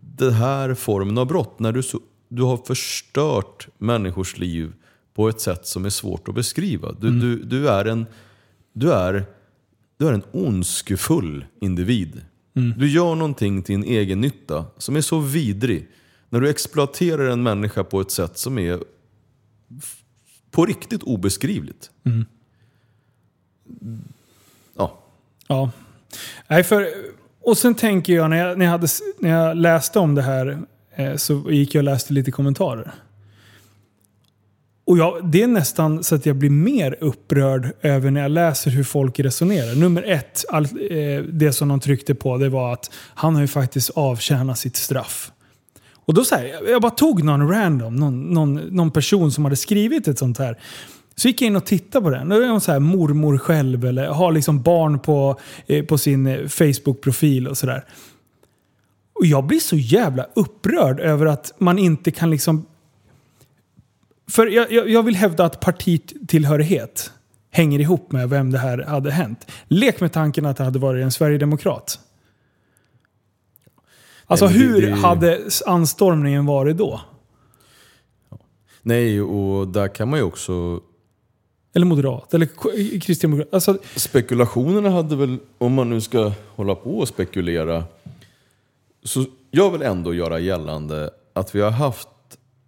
[0.00, 4.72] den här formen av brott, när du, så, du har förstört människors liv
[5.14, 6.92] på ett sätt som är svårt att beskriva.
[6.92, 8.06] Du, du, du, är, en,
[8.72, 9.24] du, är,
[9.96, 12.20] du är en ondskefull individ.
[12.76, 15.88] Du gör någonting till en egen nytta som är så vidrig.
[16.28, 18.80] När du exploaterar en människa på ett sätt som är
[20.52, 21.90] på riktigt obeskrivligt.
[24.76, 25.02] Ja,
[25.52, 25.70] Ja.
[26.48, 26.88] Nej, för,
[27.40, 28.86] och sen tänker jag när jag, när jag, hade,
[29.18, 30.58] när jag läste om det här
[30.96, 32.92] eh, så gick jag och läste lite kommentarer.
[34.84, 38.70] Och jag, det är nästan så att jag blir mer upprörd över när jag läser
[38.70, 39.74] hur folk resonerar.
[39.74, 43.48] Nummer ett, all, eh, det som de tryckte på, det var att han har ju
[43.48, 45.32] faktiskt avtjänat sitt straff.
[46.04, 49.56] Och då så här, jag- bara tog någon random, någon, någon, någon person som hade
[49.56, 50.58] skrivit ett sånt här.
[51.16, 52.28] Så gick jag in och tittade på den.
[52.28, 56.26] Då är hon så här mormor själv eller har liksom barn på, eh, på sin
[56.26, 57.84] eh, Facebook-profil och sådär.
[59.14, 62.66] Och jag blir så jävla upprörd över att man inte kan liksom...
[64.30, 67.12] För jag, jag, jag vill hävda att partitillhörighet
[67.50, 69.50] hänger ihop med vem det här hade hänt.
[69.68, 71.98] Lek med tanken att det hade varit en sverigedemokrat.
[74.32, 77.00] Alltså Nej, men det- hur det- hade anstormningen varit då?
[78.82, 80.80] Nej, och där kan man ju också...
[81.74, 82.48] Eller moderat, eller
[83.00, 83.48] kristdemokrat.
[83.54, 87.84] Alltså, Spekulationerna hade väl, om man nu ska hålla på och spekulera,
[89.02, 92.08] så jag vill ändå göra gällande att vi har haft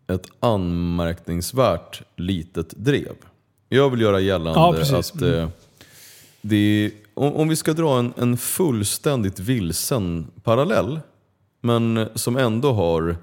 [0.07, 3.15] ett anmärkningsvärt litet drev.
[3.69, 4.95] Jag vill göra Ja, gällande precis.
[5.15, 5.49] att eh,
[6.41, 11.01] det är, om, om vi ska dra en, en fullständigt vilsen parallell,
[11.65, 13.17] men som ändå har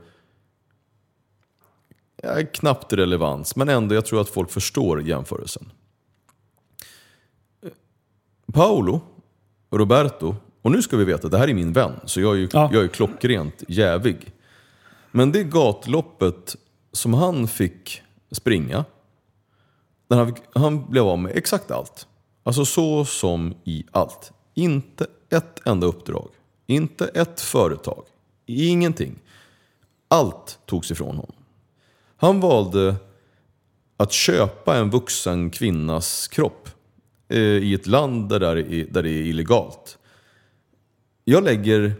[2.23, 5.71] ja, knappt relevans, men ändå jag tror att folk förstår jämförelsen.
[8.53, 9.01] Paolo,
[9.71, 12.49] Roberto, och nu ska vi veta, det här är min vän, så jag är ju,
[12.53, 12.69] Ja.
[12.73, 14.31] jag är klockrent jävig.
[15.11, 16.55] Men det gatloppet
[16.91, 18.85] som han fick springa,
[20.07, 22.07] där han, fick, han blev av med exakt allt.
[22.43, 24.31] Alltså så som i allt.
[24.53, 26.29] Inte ett enda uppdrag,
[26.67, 28.03] inte ett företag,
[28.55, 29.19] ingenting.
[30.07, 31.35] Allt togs ifrån honom.
[32.17, 32.95] Han valde
[33.97, 36.69] att köpa en vuxen kvinnas kropp
[37.29, 39.97] eh, i ett land där det, är, där det är illegalt.
[41.25, 41.93] Jag lägger...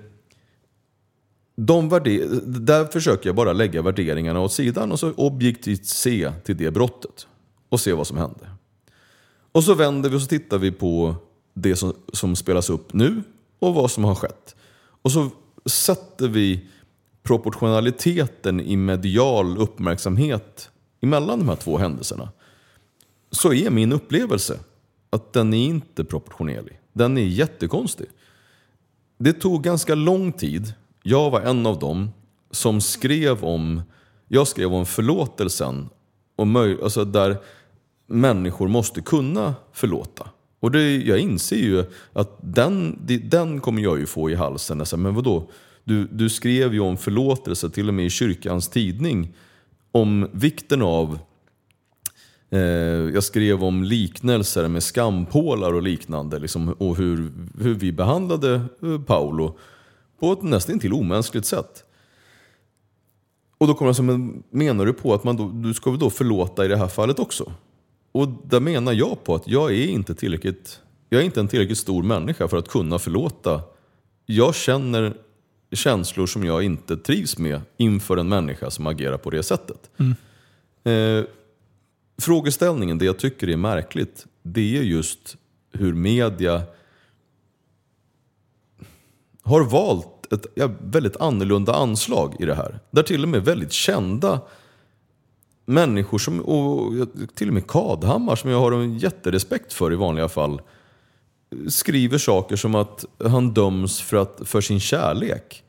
[1.56, 6.58] De värde- där försöker jag bara lägga värderingarna åt sidan och så objektivt se till
[6.58, 7.28] det brottet.
[7.70, 8.50] Och se vad som hände.
[9.52, 11.16] Och så vänder vi och så tittar vi på
[11.54, 13.24] det som, som spelas upp nu
[13.60, 14.56] och vad som har skett.
[15.02, 15.30] Och så
[15.66, 16.66] sätter vi
[17.24, 20.70] proportionaliteten i medial uppmärksamhet
[21.02, 22.30] emellan de här två händelserna.
[23.32, 24.60] Så är min upplevelse
[25.10, 26.80] att den är inte proportionerlig.
[26.94, 28.08] Den är jättekonstig.
[29.18, 30.74] Det tog ganska lång tid.
[31.04, 32.10] Jag var en av dem
[32.52, 33.82] som skrev om,
[34.28, 35.90] jag skrev om förlåtelsen.
[36.36, 37.38] Och möj, alltså där
[38.08, 40.30] människor måste kunna förlåta.
[40.62, 41.84] Och det, jag inser ju
[42.14, 44.80] att den, den kommer jag ju få i halsen.
[44.80, 45.50] Alltså, men vadå?
[45.84, 49.34] Du, du skrev ju om förlåtelse till och med i kyrkans tidning.
[49.92, 51.20] Om vikten av
[52.54, 52.60] Eh,
[53.14, 59.02] jag skrev om liknelser med skampålar och liknande liksom, och hur, hur vi behandlade eh,
[59.02, 59.58] Paolo
[60.20, 61.84] på ett nästan till omänskligt sätt.
[63.58, 66.10] Och då kommer jag som menar du på att man då, du ska väl då
[66.10, 67.52] förlåta i det här fallet också?
[68.12, 71.78] Och där menar jag på att jag är inte tillräckligt, jag är inte en tillräckligt
[71.78, 73.62] stor människa för att kunna förlåta.
[74.26, 75.14] Jag känner
[75.72, 79.90] känslor som jag inte trivs med inför en människa som agerar på det sättet.
[80.84, 81.24] Eh,
[82.22, 85.38] frågeställningen, det jag tycker är märkligt, det är just
[85.74, 86.62] hur media
[89.44, 90.46] har valt ett
[90.80, 92.80] väldigt annorlunda anslag i det här.
[92.92, 94.42] Där till och med väldigt kända
[95.66, 100.30] människor, som, och till och med Kadhammar som jag har en jätterespekt för i vanliga
[100.30, 100.62] fall,
[101.68, 105.64] skriver saker som att han döms för, att, för sin kärlek.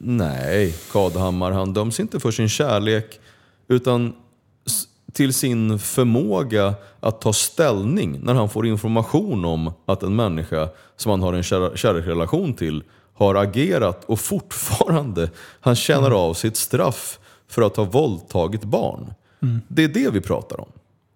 [0.00, 3.20] Nej, Kadhammar han döms inte för sin kärlek
[3.68, 4.14] utan
[5.12, 11.10] till sin förmåga att ta ställning när han får information om att en människa som
[11.10, 12.84] han har en kärleksrelation till
[13.14, 15.30] har agerat och fortfarande
[15.60, 17.18] han känner av sitt straff
[17.52, 19.14] för att ha våldtagit barn.
[19.68, 20.68] Det är det vi pratar om.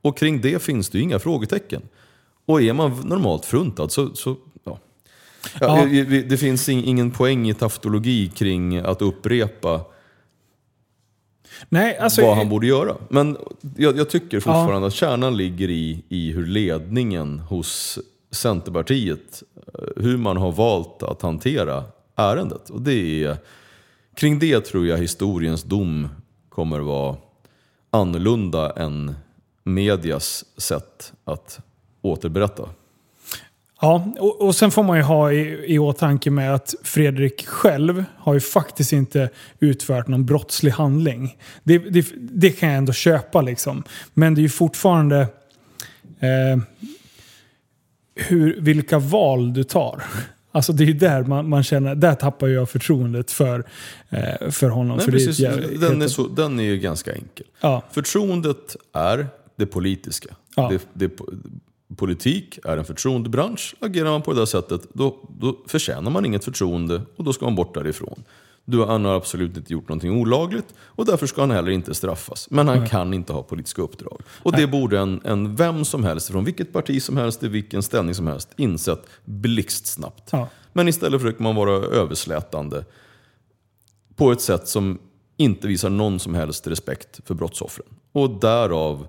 [0.03, 1.83] Och kring det finns det ju inga frågetecken.
[2.47, 4.79] Och är man normalt fruntad så, så ja.
[5.61, 6.05] Ja, Ja.
[6.29, 9.81] Det finns ing- ingen poäng i taftologi kring att upprepa
[11.69, 12.23] Nej, alltså...
[12.23, 12.97] vad han borde göra.
[13.09, 13.37] Men
[13.77, 17.99] jag, jag tycker fortfarande att kärnan ligger i, i hur ledningen hos
[18.31, 19.43] Centerpartiet,
[19.75, 21.85] eh, hur man har valt att hantera
[22.17, 22.71] ärendet.
[22.71, 23.37] Och det är,
[24.17, 26.09] kring det tror jag historiens dom
[26.57, 27.17] kommer vara
[27.91, 29.15] annorlunda än
[29.65, 31.61] medias sätt att
[32.03, 32.69] återberätta.
[33.81, 38.05] Ja, och, och sen får man ju ha i, i åtanke med att Fredrik själv
[38.19, 39.31] har ju faktiskt inte
[39.61, 41.37] utfört någon brottslig handling.
[41.63, 43.83] Det, det, det kan jag ändå köpa liksom.
[44.15, 45.21] Men det är ju fortfarande
[46.21, 46.63] eh,
[48.15, 50.03] hur, vilka val du tar.
[50.57, 53.65] Alltså det är där man, man känner, där tappar jag förtroendet för,
[54.09, 54.97] eh, för honom.
[54.97, 57.47] Nej, för är precis, jävla- den, är så, den är ju ganska enkel.
[57.61, 59.27] Ja, Förtroendet är
[59.57, 60.29] det politiska.
[60.57, 60.69] Ja.
[60.73, 61.11] Det, det,
[61.97, 63.75] politik är en förtroendebransch.
[63.81, 67.45] Agerar man på det där sättet då, då förtjänar man inget förtroende och då ska
[67.45, 68.23] man bort därifrån.
[68.69, 72.51] Du, han har absolut inte gjort någonting olagligt och därför ska han heller inte straffas.
[72.51, 74.21] Men han kan inte ha politiska uppdrag.
[74.43, 77.83] Och det borde en, en vem som helst, från vilket parti som helst, i vilken
[77.83, 80.29] ställning som helst, insett blixtsnabbt.
[80.33, 80.49] Ja.
[80.73, 82.85] Men istället försöker man vara överslätande
[84.17, 84.99] på ett sätt som
[85.37, 87.87] inte visar någon som helst respekt för brottsoffren.
[88.13, 89.09] Och därav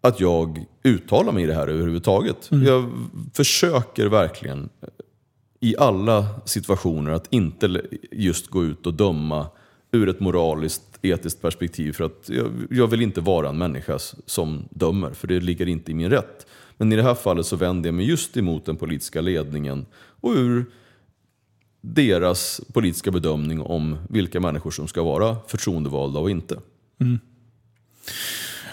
[0.00, 2.48] att jag uttalar mig i det här överhuvudtaget.
[2.50, 2.90] Jag
[3.34, 4.68] försöker verkligen
[5.60, 9.46] i alla situationer att inte just gå ut och döma
[9.92, 11.92] ur ett moraliskt, etiskt perspektiv.
[11.92, 15.90] För att jag, jag vill inte vara en människa som dömer, för det ligger inte
[15.90, 16.46] i min rätt.
[16.76, 19.86] Men i det här fallet så vänder jag mig just emot den politiska ledningen
[20.20, 20.64] och ur
[21.80, 26.58] deras politiska bedömning om vilka människor som ska vara förtroendevalda och inte.
[27.00, 27.18] Mm.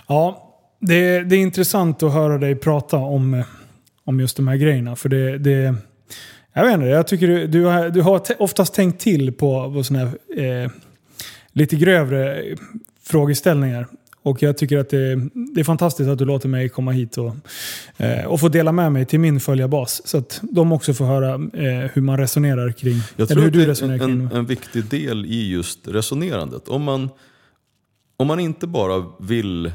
[0.08, 3.46] Ja, det, det är intressant att höra dig prata om, eh,
[4.04, 4.96] om just de här grejerna.
[4.96, 5.76] För det, det,
[6.58, 9.84] jag vet inte, jag tycker du, du har, du har oftast tänkt till på, på
[9.84, 10.72] såna här, eh,
[11.52, 12.44] lite grövre
[13.04, 13.88] frågeställningar.
[14.22, 17.36] Och jag tycker att det, det är fantastiskt att du låter mig komma hit och,
[17.98, 20.08] eh, och få dela med mig till min följarbas.
[20.08, 23.54] Så att de också får höra eh, hur man resonerar kring, Jag tror hur att
[23.54, 26.68] du det är resonerar en, kring en, viktig del i just resonerandet.
[26.68, 27.10] Om man,
[28.18, 29.72] om man inte bara vill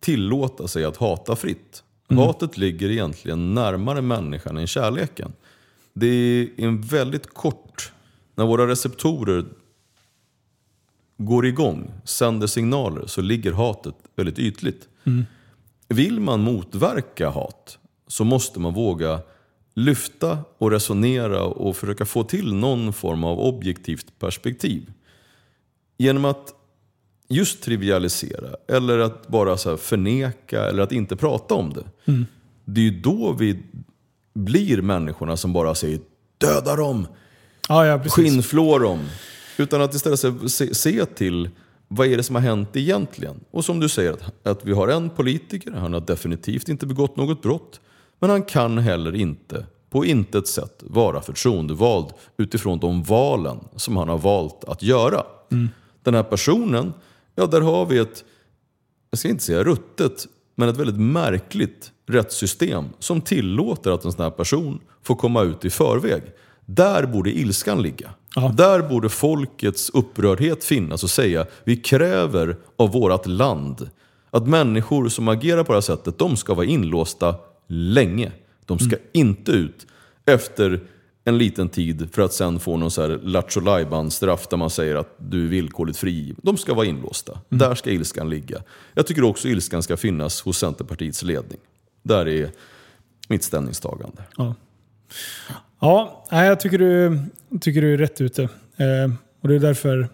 [0.00, 1.82] tillåta sig att hata fritt.
[2.08, 5.32] Hatet ligger egentligen närmare människan än kärleken.
[5.94, 7.92] Det är en väldigt kort,
[8.34, 9.44] när våra receptorer
[11.16, 14.88] går igång, sänder signaler, så ligger hatet väldigt ytligt.
[15.88, 19.20] Vill man motverka hat så måste man våga
[19.74, 24.92] lyfta och resonera och försöka få till någon form av objektivt perspektiv.
[25.98, 26.54] Genom att
[27.28, 31.84] just trivialisera eller att bara så förneka eller att inte prata om det.
[32.64, 33.62] Det är ju då vi
[34.34, 36.00] blir människorna som bara säger
[36.38, 37.06] döda dem,
[37.68, 39.08] Ja, ja, skinnflå dem.
[39.56, 41.50] Utan att istället se, se, till
[41.88, 43.40] vad är det som har hänt egentligen.
[43.50, 47.16] Och som du säger, att, att vi har en politiker, han har definitivt inte begått
[47.16, 47.80] något brott.
[48.18, 52.06] Men han kan heller inte på intet sätt vara förtroendevald
[52.36, 55.22] utifrån de valen som han har valt att göra.
[56.02, 56.92] Den här personen,
[57.34, 58.24] ja där har vi ett,
[59.10, 64.22] jag ska inte säga ruttet, men ett väldigt märkligt rättssystem som tillåter att en sån
[64.22, 66.22] här person får komma ut i förväg.
[66.66, 68.10] Där borde ilskan ligga.
[68.34, 68.52] Ja.
[68.56, 73.90] Där borde folkets upprördhet finnas och säga vi kräver av vårt land
[74.30, 77.34] att människor som agerar på det här sättet, de ska vara inlåsta
[77.66, 78.32] länge.
[78.66, 79.86] De ska inte ut
[80.26, 80.80] efter
[81.24, 84.96] en liten tid för att sen få någon så här lattjo straff där man säger
[84.96, 86.34] att du är villkorligt fri.
[86.42, 87.40] De ska vara inlåsta.
[87.48, 88.62] Där ska ilskan ligga.
[88.94, 91.58] Jag tycker också ilskan ska finnas hos Centerpartiets ledning.
[92.02, 92.50] Där är
[93.28, 94.22] mitt ställningstagande.
[94.36, 94.54] Ja,
[95.80, 97.20] ja jag tycker du,
[97.60, 98.42] tycker du är rätt ute.
[98.42, 100.08] Eh, och det är därför,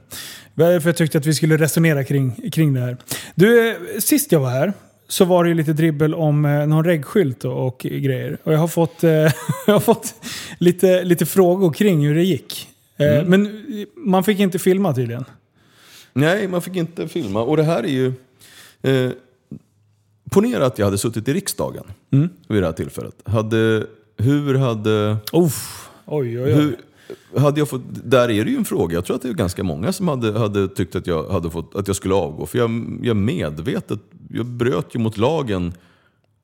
[0.55, 2.97] därför jag tyckte att vi skulle resonera kring, kring det här.
[3.35, 4.73] Du, eh, sist jag var här
[5.11, 8.39] så var det ju lite dribbel om eh, någon reggskylt och, och grejer.
[8.45, 9.11] Och jag har fått, eh,
[9.67, 10.15] jag har fått
[10.59, 12.69] lite, lite frågor kring hur det gick.
[12.97, 13.63] Eh, Men
[13.97, 15.25] man fick inte filma tydligen.
[16.13, 17.43] Nej, man fick inte filma.
[17.43, 18.13] Och det här är ju...
[18.83, 19.11] Eh,
[20.31, 21.85] ponera att jag hade suttit i riksdagen
[22.49, 23.15] vid det här tillfället.
[23.25, 23.87] Hade,
[24.17, 25.17] hur hade...
[25.33, 26.53] Uff, oj, oj, oj.
[26.53, 26.77] Hur,
[27.37, 28.95] hade jag fått, där är det ju en fråga.
[28.95, 31.75] Jag tror att det är ganska många som hade, hade tyckt att jag, hade fått,
[31.75, 32.47] att jag skulle avgå.
[32.47, 34.01] För jag, jag medvetet,
[34.31, 35.73] jag bröt ju mot lagen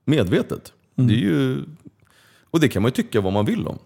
[0.04, 0.72] medvetet.
[0.94, 1.64] Det är ju,
[2.50, 3.78] och det kan man ju tycka vad man vill om.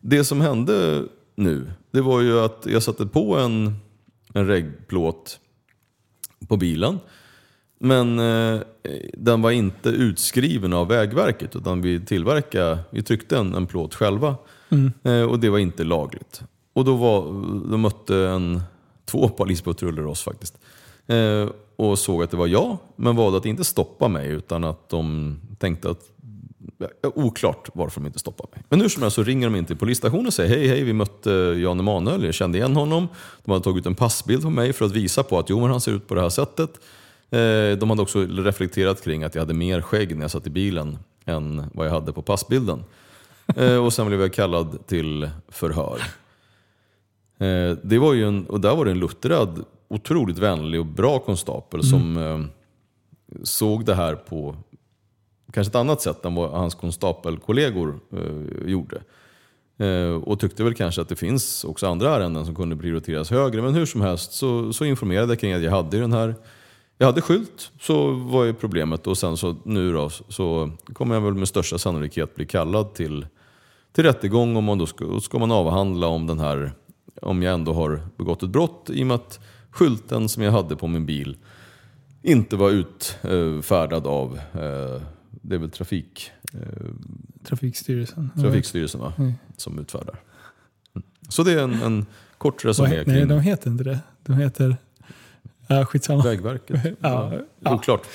[0.00, 1.04] Det som hände
[1.34, 3.74] nu, det var ju att jag satte på en,
[4.34, 5.40] en reggplåt
[6.48, 6.98] på bilen.
[7.78, 8.60] Men eh,
[9.14, 14.36] den var inte utskriven av Vägverket utan vi tillverkade, vi tryckte en, en plåt själva.
[15.02, 16.42] Eh, och det var inte lagligt.
[16.72, 17.22] Och då, var,
[17.70, 18.62] då mötte en,
[19.04, 20.58] två polispatruller oss faktiskt.
[21.06, 24.88] Eh, och såg att det var jag, men valde att inte stoppa mig utan att
[24.88, 26.08] de tänkte att
[26.78, 28.64] Ja, oklart varför de inte stoppade mig.
[28.68, 30.92] Men hur som helst så ringer de in till polisstationen och säger hej, hej, vi
[30.92, 31.30] mötte
[31.62, 33.08] Jan Emanuel, jag kände igen honom.
[33.44, 35.70] De hade tagit ut en passbild på mig för att visa på att jo, men
[35.70, 36.70] han ser ut på det här sättet.
[37.30, 40.50] Eh, De hade också reflekterat kring att jag hade mer skägg när jag satt i
[40.50, 42.84] bilen än vad jag hade på passbilden.
[43.56, 46.00] Eh, Och sen blev jag kallad till förhör.
[47.38, 51.18] Eh, Det var ju en, och där var det en luttrad, otroligt vänlig och bra
[51.18, 52.40] konstapel som eh,
[53.42, 54.56] såg det här på
[55.52, 58.00] kanske ett annat sätt än vad hans konstapelkollegor
[58.66, 59.02] gjorde.
[60.24, 63.62] Och tyckte väl kanske att det finns också andra ärenden som kunde prioriteras högre.
[63.62, 66.34] Men hur som helst så, så informerade jag kring att jag hade den här
[66.98, 69.06] jag hade skylt, så var ju problemet.
[69.06, 73.26] Och sen så nu då, så kommer jag väl med största sannolikhet bli kallad till,
[73.92, 74.56] till rättegång.
[74.56, 76.72] Om man då ska, ska man avhandla om den här,
[77.22, 79.40] om jag ändå har begått ett brott i och med att
[79.70, 81.36] skylten som jag hade på min bil
[82.22, 86.60] inte var utfärdad av, eh, det är väl trafik, eh,
[87.44, 88.30] Trafikstyrelsen.
[88.40, 89.12] Trafikstyrelsen va?
[89.56, 90.20] som utfärdar.
[90.94, 91.06] Mm.
[91.28, 92.06] Så det är en, en
[92.38, 93.98] kort resumé Nej, de heter inte det.
[94.22, 94.76] De heter...
[95.66, 96.22] Ja, skitsamma.
[96.22, 96.96] Vägverket.
[97.00, 97.74] Ja, ja.
[97.74, 98.06] Oklart.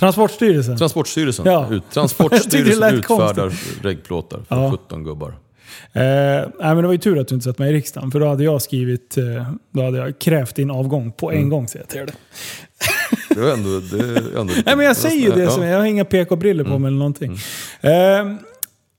[0.00, 0.76] Transportstyrelsen.
[0.76, 1.68] Transportstyrelsen, Ja.
[1.72, 4.70] ut, Transportstyrelsen utfärdar reggplåtar för Ja.
[4.70, 5.28] 17 gubbar.
[5.28, 8.10] Eh, nej, men det var ju tur att du inte satt med i riksdagen.
[8.10, 9.24] För då hade jag skrivit, eh,
[9.70, 11.48] då hade jag krävt din avgång på en Mm.
[11.50, 12.14] gång säger jag till dig.
[13.28, 13.80] Det var ändå...
[13.80, 15.50] Det är ändå Nej men jag säger ju det, ja.
[15.50, 17.32] som, jag har inga PK-briller på mig eller någonting.
[17.80, 17.90] Eh,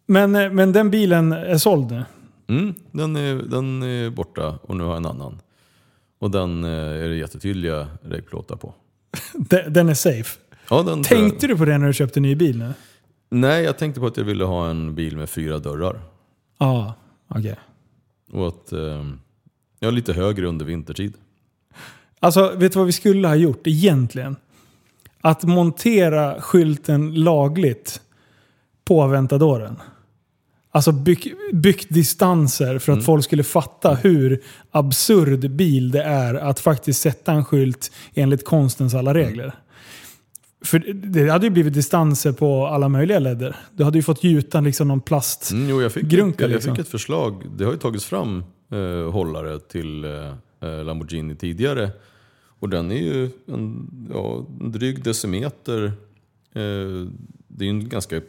[0.08, 2.04] men, men den bilen är såld nu.
[2.50, 5.40] Mm, den, är, den är borta och nu har jag en annan.
[6.20, 6.70] Och den eh,
[7.04, 8.74] är det jättetydliga reggplåtar på.
[9.68, 10.38] Den är safe.
[10.72, 12.74] Ja, den Tänkte du på det när du köpte ny bil nu?
[13.30, 16.00] Nej, jag tänkte på att jag ville ha en bil med fyra dörrar.
[16.60, 16.94] Ja,
[17.28, 17.56] okej.
[18.32, 19.06] Och att eh,
[19.80, 21.14] jag är lite högre under vintertid.
[22.20, 24.36] Alltså, vet du vad vi skulle ha gjort egentligen?
[25.22, 28.02] Att montera skylten lagligt
[28.86, 29.76] på Aventadoren.
[30.72, 33.06] Alltså bygg, byggt distanser för att Mm.
[33.06, 34.42] folk skulle fatta hur
[34.72, 39.24] absurd bil det är att faktiskt sätta en skylt enligt konstens alla Mm.
[39.24, 39.54] regler.
[40.66, 43.56] För det hade ju blivit distanser på alla möjliga ledder.
[43.76, 45.52] Du hade ju fått gjuta liksom någon plast.
[45.52, 46.76] Mm, jo, jag, fick, Grunka, jag, jag liksom.
[46.76, 47.46] fick ett förslag.
[47.58, 51.90] Det har ju tagits fram eh, hållare till eh, Lamborghini tidigare.
[52.60, 55.84] Och den är ju en, ja, en dryg decimeter.
[56.54, 57.08] Eh,
[57.48, 58.22] det är ju en ganska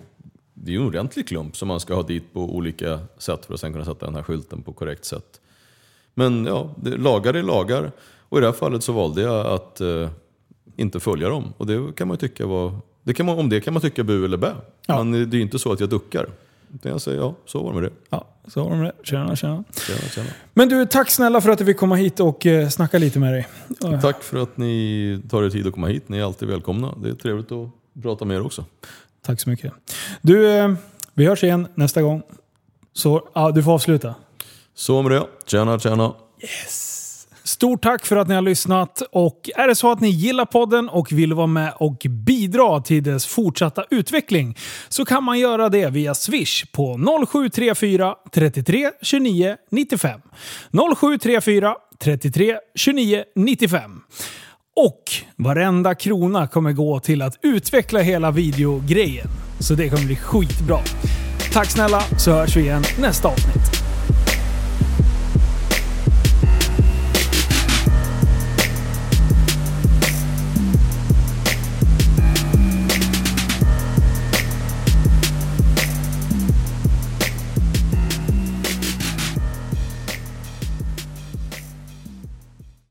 [0.54, 3.54] det är ju en ordentlig klump som man ska ha dit på olika sätt för
[3.54, 5.40] att sen kunna sätta den här skylten på korrekt sätt.
[6.14, 7.92] Men ja, det, lagar är lagar.
[8.28, 10.10] Och i det här fallet så valde jag att eh,
[10.76, 11.52] inte följa dem.
[11.56, 12.72] Och det kan man tycka var...
[13.02, 14.52] Det kan man, om det kan man tycka bu eller bä.
[14.86, 15.04] Ja.
[15.04, 16.26] Men det är ju inte så att jag duckar.
[16.74, 17.96] Utan jag säger ja, så var det med det.
[18.10, 18.92] Ja, så var de det.
[19.02, 19.64] Tjena, tjena.
[19.86, 20.26] Tjena, tjena.
[20.54, 23.32] Men du, tack snälla för att du fick komma hit och eh, snacka lite med
[23.32, 23.48] dig.
[24.00, 26.08] Tack för att ni tar er tid att komma hit.
[26.08, 26.94] Ni är alltid välkomna.
[27.02, 27.68] Det är trevligt att
[28.02, 28.64] prata med er också.
[29.22, 29.72] Tack så mycket.
[30.22, 30.74] Du, eh,
[31.14, 32.22] vi hörs igen nästa gång.
[32.92, 34.14] Så, ja, du får avsluta.
[34.74, 35.26] Så med det.
[35.46, 36.14] Tjena, tjena.
[37.62, 40.88] Stort tack för att ni har lyssnat och är det så att ni gillar podden
[40.88, 44.56] och vill vara med och bidra till dess fortsatta utveckling
[44.88, 46.98] så kan man göra det via Swish på
[47.28, 50.20] 0734 33 29 95.
[50.96, 54.00] 0734 33 29 95.
[54.76, 55.02] Och
[55.36, 59.28] varenda krona kommer gå till att utveckla hela videogrejen.
[59.60, 60.78] Så det kommer bli skitbra.
[61.52, 63.81] Tack snälla så hörs vi igen nästa avsnitt.